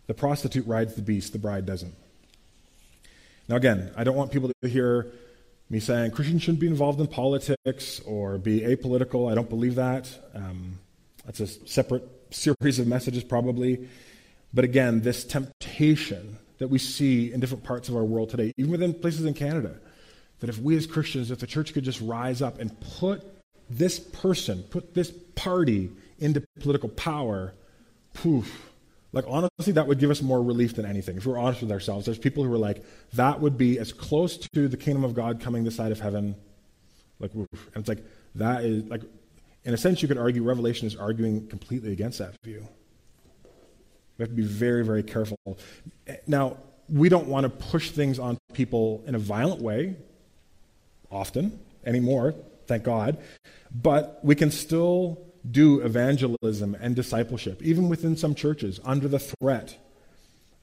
The 0.06 0.14
prostitute 0.14 0.66
rides 0.66 0.94
the 0.94 1.02
beast, 1.02 1.32
the 1.32 1.38
bride 1.38 1.66
doesn't. 1.66 1.94
Now, 3.48 3.56
again, 3.56 3.92
I 3.96 4.04
don't 4.04 4.16
want 4.16 4.32
people 4.32 4.50
to 4.62 4.68
hear 4.68 5.12
me 5.70 5.80
saying 5.80 6.10
Christians 6.10 6.42
shouldn't 6.42 6.60
be 6.60 6.66
involved 6.66 7.00
in 7.00 7.06
politics 7.06 8.00
or 8.04 8.38
be 8.38 8.60
apolitical. 8.60 9.30
I 9.30 9.34
don't 9.34 9.48
believe 9.48 9.76
that. 9.76 10.08
Um, 10.34 10.78
that's 11.24 11.40
a 11.40 11.46
separate 11.46 12.08
series 12.30 12.78
of 12.78 12.86
messages, 12.86 13.24
probably. 13.24 13.88
But 14.54 14.64
again, 14.64 15.00
this 15.00 15.24
temptation 15.24 16.38
that 16.62 16.68
we 16.68 16.78
see 16.78 17.32
in 17.32 17.40
different 17.40 17.64
parts 17.64 17.88
of 17.88 17.96
our 17.96 18.04
world 18.04 18.30
today, 18.30 18.52
even 18.56 18.70
within 18.70 18.94
places 18.94 19.24
in 19.24 19.34
Canada, 19.34 19.74
that 20.38 20.48
if 20.48 20.58
we 20.58 20.76
as 20.76 20.86
Christians, 20.86 21.32
if 21.32 21.40
the 21.40 21.46
church 21.46 21.74
could 21.74 21.82
just 21.82 22.00
rise 22.00 22.40
up 22.40 22.60
and 22.60 22.70
put 22.98 23.24
this 23.68 23.98
person, 23.98 24.62
put 24.70 24.94
this 24.94 25.10
party 25.34 25.90
into 26.20 26.44
political 26.60 26.88
power, 26.88 27.52
poof. 28.14 28.70
Like, 29.12 29.24
honestly, 29.26 29.72
that 29.72 29.88
would 29.88 29.98
give 29.98 30.10
us 30.10 30.22
more 30.22 30.40
relief 30.40 30.76
than 30.76 30.86
anything. 30.86 31.16
If 31.16 31.26
we're 31.26 31.36
honest 31.36 31.62
with 31.62 31.72
ourselves, 31.72 32.06
there's 32.06 32.18
people 32.18 32.44
who 32.44 32.52
are 32.52 32.58
like, 32.58 32.84
that 33.14 33.40
would 33.40 33.58
be 33.58 33.78
as 33.80 33.92
close 33.92 34.38
to 34.54 34.68
the 34.68 34.76
kingdom 34.76 35.02
of 35.02 35.14
God 35.14 35.40
coming 35.40 35.64
this 35.64 35.74
side 35.74 35.90
of 35.90 35.98
heaven. 36.00 36.36
Like, 37.18 37.34
woof. 37.34 37.48
and 37.74 37.82
it's 37.82 37.88
like, 37.88 38.04
that 38.36 38.64
is, 38.64 38.84
like, 38.84 39.02
in 39.64 39.74
a 39.74 39.76
sense, 39.76 40.00
you 40.00 40.08
could 40.08 40.16
argue 40.16 40.44
Revelation 40.44 40.86
is 40.86 40.94
arguing 40.94 41.48
completely 41.48 41.92
against 41.92 42.20
that 42.20 42.36
view. 42.44 42.68
We 44.22 44.28
have 44.28 44.36
to 44.36 44.36
be 44.36 44.46
very, 44.46 44.84
very 44.84 45.02
careful. 45.02 45.36
Now, 46.28 46.58
we 46.88 47.08
don't 47.08 47.26
want 47.26 47.42
to 47.42 47.50
push 47.50 47.90
things 47.90 48.20
on 48.20 48.38
people 48.52 49.02
in 49.04 49.16
a 49.16 49.18
violent 49.18 49.60
way, 49.60 49.96
often, 51.10 51.58
anymore, 51.84 52.36
thank 52.68 52.84
God. 52.84 53.18
But 53.74 54.20
we 54.22 54.36
can 54.36 54.52
still 54.52 55.20
do 55.50 55.80
evangelism 55.80 56.76
and 56.80 56.94
discipleship, 56.94 57.60
even 57.62 57.88
within 57.88 58.16
some 58.16 58.36
churches, 58.36 58.78
under 58.84 59.08
the 59.08 59.18
threat, 59.18 59.76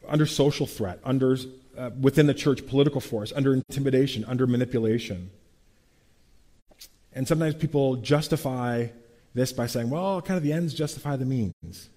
under 0.08 0.26
social 0.26 0.66
threat, 0.66 1.02
under 1.04 1.38
uh, 1.78 1.90
within 2.00 2.28
the 2.28 2.34
church 2.34 2.66
political 2.66 3.02
force, 3.02 3.34
under 3.36 3.54
intimidation, 3.54 4.24
under 4.24 4.48
manipulation. 4.48 5.32
And 7.12 7.28
sometimes 7.28 7.56
people 7.56 7.98
justify 7.98 8.88
this 9.34 9.52
by 9.52 9.68
saying, 9.68 9.90
well, 9.90 10.22
kind 10.22 10.38
of 10.38 10.44
the 10.44 10.54
ends 10.54 10.74
justify 10.74 11.18
the 11.18 11.26
means. 11.26 11.90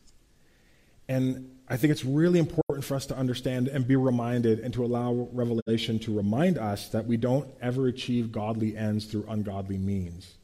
And 1.13 1.51
I 1.69 1.77
think 1.77 1.91
it's 1.91 2.07
really 2.07 2.39
important 2.39 2.87
for 2.87 2.95
us 2.95 3.05
to 3.07 3.17
understand 3.17 3.69
and 3.69 3.87
be 3.87 3.97
reminded 3.97 4.61
and 4.61 4.73
to 4.73 4.83
allow 4.83 5.29
Revelation 5.31 5.99
to 6.01 6.17
remind 6.17 6.57
us 6.57 6.89
that 6.89 7.07
we 7.07 7.19
don't 7.19 7.47
ever 7.61 7.87
achieve 7.87 8.33
godly 8.33 8.79
ends 8.79 9.05
through 9.05 9.27
ungodly 9.29 9.77
means. 9.77 10.37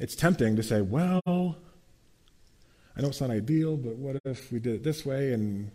It's 0.00 0.16
tempting 0.16 0.56
to 0.56 0.64
say, 0.64 0.80
well, 0.80 1.20
I 1.28 3.00
know 3.00 3.06
it's 3.06 3.20
not 3.20 3.30
ideal, 3.30 3.76
but 3.76 3.94
what 3.94 4.16
if 4.24 4.50
we 4.50 4.58
did 4.58 4.74
it 4.74 4.82
this 4.82 5.06
way? 5.06 5.32
And 5.32 5.70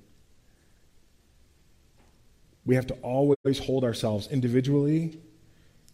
we 2.65 2.75
have 2.75 2.87
to 2.87 2.93
always 2.95 3.59
hold 3.63 3.85
ourselves 3.85 4.27
individually 4.27 5.17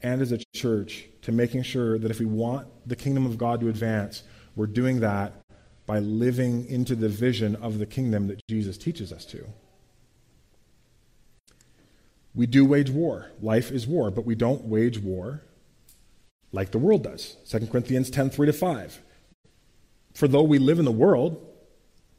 and 0.02 0.20
as 0.20 0.32
a 0.32 0.40
church 0.56 1.06
to 1.22 1.32
making 1.32 1.62
sure 1.62 2.00
that 2.00 2.10
if 2.10 2.20
we 2.20 2.26
want 2.26 2.68
the 2.88 2.96
kingdom 2.96 3.28
of 3.28 3.38
God 3.38 3.60
to 3.60 3.70
advance, 3.70 4.24
we're 4.56 4.66
doing 4.66 5.02
that 5.02 5.43
by 5.86 6.00
living 6.00 6.66
into 6.68 6.96
the 6.96 7.10
vision 7.10 7.56
of 7.58 7.80
the 7.80 7.86
kingdom 7.86 8.28
that 8.28 8.42
Jesus 8.50 8.78
teaches 8.78 9.12
us 9.12 9.26
to. 9.26 9.46
We 12.36 12.46
do 12.46 12.66
wage 12.66 12.90
war. 12.90 13.32
Life 13.42 13.72
is 13.72 13.86
war, 13.86 14.10
but 14.10 14.26
we 14.26 14.36
don't 14.36 14.64
wage 14.64 15.00
war 15.00 15.42
like 16.52 16.72
the 16.72 16.78
world 16.78 17.04
does. 17.04 17.36
2 17.50 17.68
Corinthians 17.68 18.10
10 18.10 18.30
3 18.30 18.48
to 18.48 18.54
5. 18.54 19.02
For 20.14 20.28
though 20.28 20.44
we 20.44 20.60
live 20.60 20.80
in 20.80 20.86
the 20.86 20.92
world, 20.92 21.46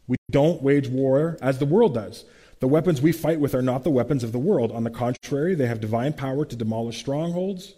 we 0.07 0.17
don't 0.31 0.63
wage 0.63 0.89
war 0.89 1.39
as 1.41 1.59
the 1.59 1.67
world 1.67 1.95
does. 1.95 2.25
The 2.61 2.69
weapons 2.69 3.01
we 3.01 3.13
fight 3.13 3.41
with 3.41 3.55
are 3.55 3.63
not 3.63 3.85
the 3.85 3.91
weapons 3.91 4.25
of 4.25 4.33
the 4.33 4.39
world. 4.39 4.73
On 4.73 4.85
the 4.85 4.91
contrary, 4.91 5.55
they 5.55 5.67
have 5.67 5.81
divine 5.81 6.13
power 6.13 6.45
to 6.45 6.57
demolish 6.57 6.99
strongholds. 6.99 7.75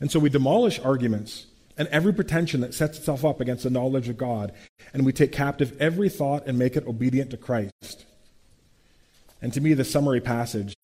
And 0.00 0.10
so 0.10 0.18
we 0.18 0.28
demolish 0.28 0.78
arguments 0.80 1.46
and 1.78 1.88
every 1.88 2.12
pretension 2.12 2.60
that 2.62 2.74
sets 2.74 2.98
itself 2.98 3.24
up 3.24 3.40
against 3.40 3.64
the 3.64 3.70
knowledge 3.70 4.08
of 4.08 4.16
God, 4.16 4.52
and 4.92 5.04
we 5.04 5.12
take 5.12 5.32
captive 5.32 5.76
every 5.78 6.08
thought 6.08 6.46
and 6.46 6.58
make 6.58 6.76
it 6.76 6.86
obedient 6.86 7.30
to 7.30 7.36
Christ. 7.36 8.06
And 9.42 9.52
to 9.52 9.60
me, 9.60 9.74
the 9.74 9.84
summary 9.84 10.20
passage 10.20 10.74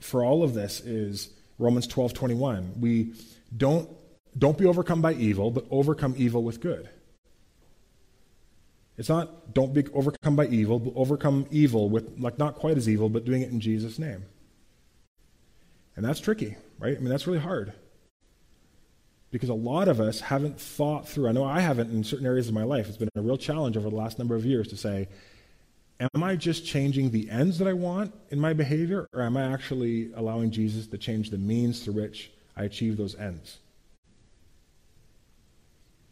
for 0.00 0.24
all 0.24 0.42
of 0.42 0.54
this 0.54 0.80
is 0.80 1.30
Romans 1.58 1.86
12 1.86 2.14
21. 2.14 2.74
We 2.80 3.14
don't, 3.56 3.88
don't 4.38 4.56
be 4.56 4.64
overcome 4.64 5.02
by 5.02 5.14
evil, 5.14 5.50
but 5.50 5.66
overcome 5.70 6.14
evil 6.16 6.44
with 6.44 6.60
good. 6.60 6.88
It's 8.96 9.08
not 9.08 9.54
don't 9.54 9.74
be 9.74 9.84
overcome 9.92 10.36
by 10.36 10.46
evil, 10.46 10.78
but 10.78 10.92
overcome 10.94 11.46
evil 11.50 11.88
with, 11.88 12.20
like, 12.20 12.38
not 12.38 12.54
quite 12.54 12.76
as 12.76 12.88
evil, 12.88 13.08
but 13.08 13.24
doing 13.24 13.42
it 13.42 13.50
in 13.50 13.58
Jesus' 13.58 13.98
name. 13.98 14.24
And 15.96 16.04
that's 16.04 16.20
tricky, 16.20 16.56
right? 16.78 16.96
I 16.96 17.00
mean, 17.00 17.08
that's 17.08 17.26
really 17.26 17.40
hard 17.40 17.72
because 19.32 19.48
a 19.48 19.54
lot 19.54 19.88
of 19.88 19.98
us 19.98 20.20
haven't 20.20 20.60
thought 20.60 21.08
through. 21.08 21.26
I 21.26 21.32
know 21.32 21.44
I 21.44 21.60
haven't 21.60 21.90
in 21.90 22.04
certain 22.04 22.26
areas 22.26 22.48
of 22.48 22.54
my 22.54 22.64
life. 22.64 22.86
It's 22.86 22.98
been 22.98 23.08
a 23.16 23.22
real 23.22 23.38
challenge 23.38 23.76
over 23.78 23.88
the 23.88 23.96
last 23.96 24.18
number 24.18 24.36
of 24.36 24.44
years 24.44 24.68
to 24.68 24.76
say, 24.76 25.08
am 25.98 26.22
I 26.22 26.36
just 26.36 26.66
changing 26.66 27.10
the 27.10 27.30
ends 27.30 27.58
that 27.58 27.66
I 27.66 27.72
want 27.72 28.14
in 28.30 28.38
my 28.38 28.52
behavior, 28.52 29.08
or 29.12 29.22
am 29.22 29.38
I 29.38 29.50
actually 29.50 30.12
allowing 30.12 30.50
Jesus 30.50 30.86
to 30.88 30.98
change 30.98 31.30
the 31.30 31.38
means 31.38 31.82
through 31.82 31.94
which 31.94 32.30
I 32.56 32.64
achieve 32.64 32.98
those 32.98 33.14
ends? 33.14 33.58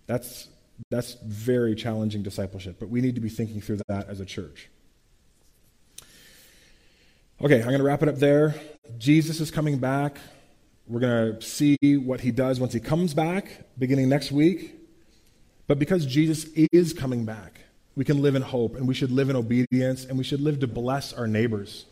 That's, 0.06 0.48
that's 0.88 1.14
very 1.22 1.74
challenging 1.74 2.22
discipleship, 2.22 2.76
but 2.80 2.88
we 2.88 3.02
need 3.02 3.16
to 3.16 3.20
be 3.20 3.28
thinking 3.28 3.60
through 3.60 3.80
that 3.86 4.08
as 4.08 4.20
a 4.20 4.24
church. 4.24 4.70
Okay, 7.42 7.58
I'm 7.58 7.66
going 7.66 7.78
to 7.78 7.84
wrap 7.84 8.02
it 8.02 8.08
up 8.08 8.16
there. 8.16 8.54
Jesus 8.98 9.40
is 9.40 9.50
coming 9.50 9.78
back. 9.78 10.16
We're 10.90 10.98
going 10.98 11.36
to 11.36 11.40
see 11.40 11.76
what 11.98 12.20
he 12.20 12.32
does 12.32 12.58
once 12.58 12.72
he 12.72 12.80
comes 12.80 13.14
back, 13.14 13.64
beginning 13.78 14.08
next 14.08 14.32
week. 14.32 14.74
But 15.68 15.78
because 15.78 16.04
Jesus 16.04 16.46
is 16.72 16.92
coming 16.92 17.24
back, 17.24 17.60
we 17.94 18.04
can 18.04 18.20
live 18.20 18.34
in 18.34 18.42
hope 18.42 18.74
and 18.74 18.88
we 18.88 18.94
should 18.94 19.12
live 19.12 19.30
in 19.30 19.36
obedience 19.36 20.04
and 20.04 20.18
we 20.18 20.24
should 20.24 20.40
live 20.40 20.58
to 20.58 20.66
bless 20.66 21.12
our 21.12 21.28
neighbors. 21.28 21.86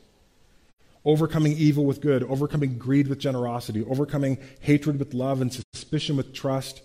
Overcoming 1.04 1.52
evil 1.52 1.84
with 1.84 2.00
good, 2.00 2.24
overcoming 2.24 2.76
greed 2.76 3.06
with 3.06 3.20
generosity, 3.20 3.84
overcoming 3.88 4.36
hatred 4.62 4.98
with 4.98 5.14
love 5.14 5.40
and 5.40 5.52
suspicion 5.52 6.16
with 6.16 6.34
trust, 6.34 6.82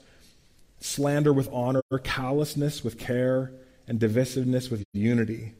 slander 0.79 1.33
with 1.33 1.49
honor, 1.51 1.81
callousness 2.03 2.83
with 2.83 2.99
care, 2.99 3.51
and 3.87 3.99
divisiveness 3.99 4.69
with 4.69 4.83
unity. 4.93 5.55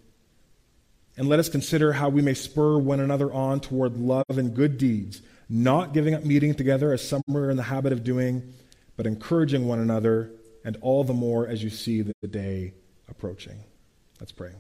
And 1.17 1.27
let 1.27 1.39
us 1.39 1.49
consider 1.49 1.93
how 1.93 2.09
we 2.09 2.21
may 2.21 2.35
spur 2.35 2.77
one 2.77 2.99
another 2.99 3.33
on 3.33 3.59
toward 3.59 3.97
love 3.97 4.25
and 4.29 4.53
good 4.53 4.77
deeds 4.77 5.23
not 5.49 5.93
giving 5.93 6.13
up 6.13 6.23
meeting 6.23 6.53
together 6.53 6.93
as 6.93 7.07
some 7.07 7.21
are 7.29 7.49
in 7.49 7.57
the 7.57 7.63
habit 7.63 7.93
of 7.93 8.03
doing, 8.03 8.53
but 8.97 9.05
encouraging 9.05 9.67
one 9.67 9.79
another, 9.79 10.31
and 10.63 10.77
all 10.81 11.03
the 11.03 11.13
more 11.13 11.47
as 11.47 11.63
you 11.63 11.69
see 11.69 12.01
the 12.01 12.13
day 12.27 12.73
approaching. 13.09 13.59
Let's 14.19 14.31
pray. 14.31 14.53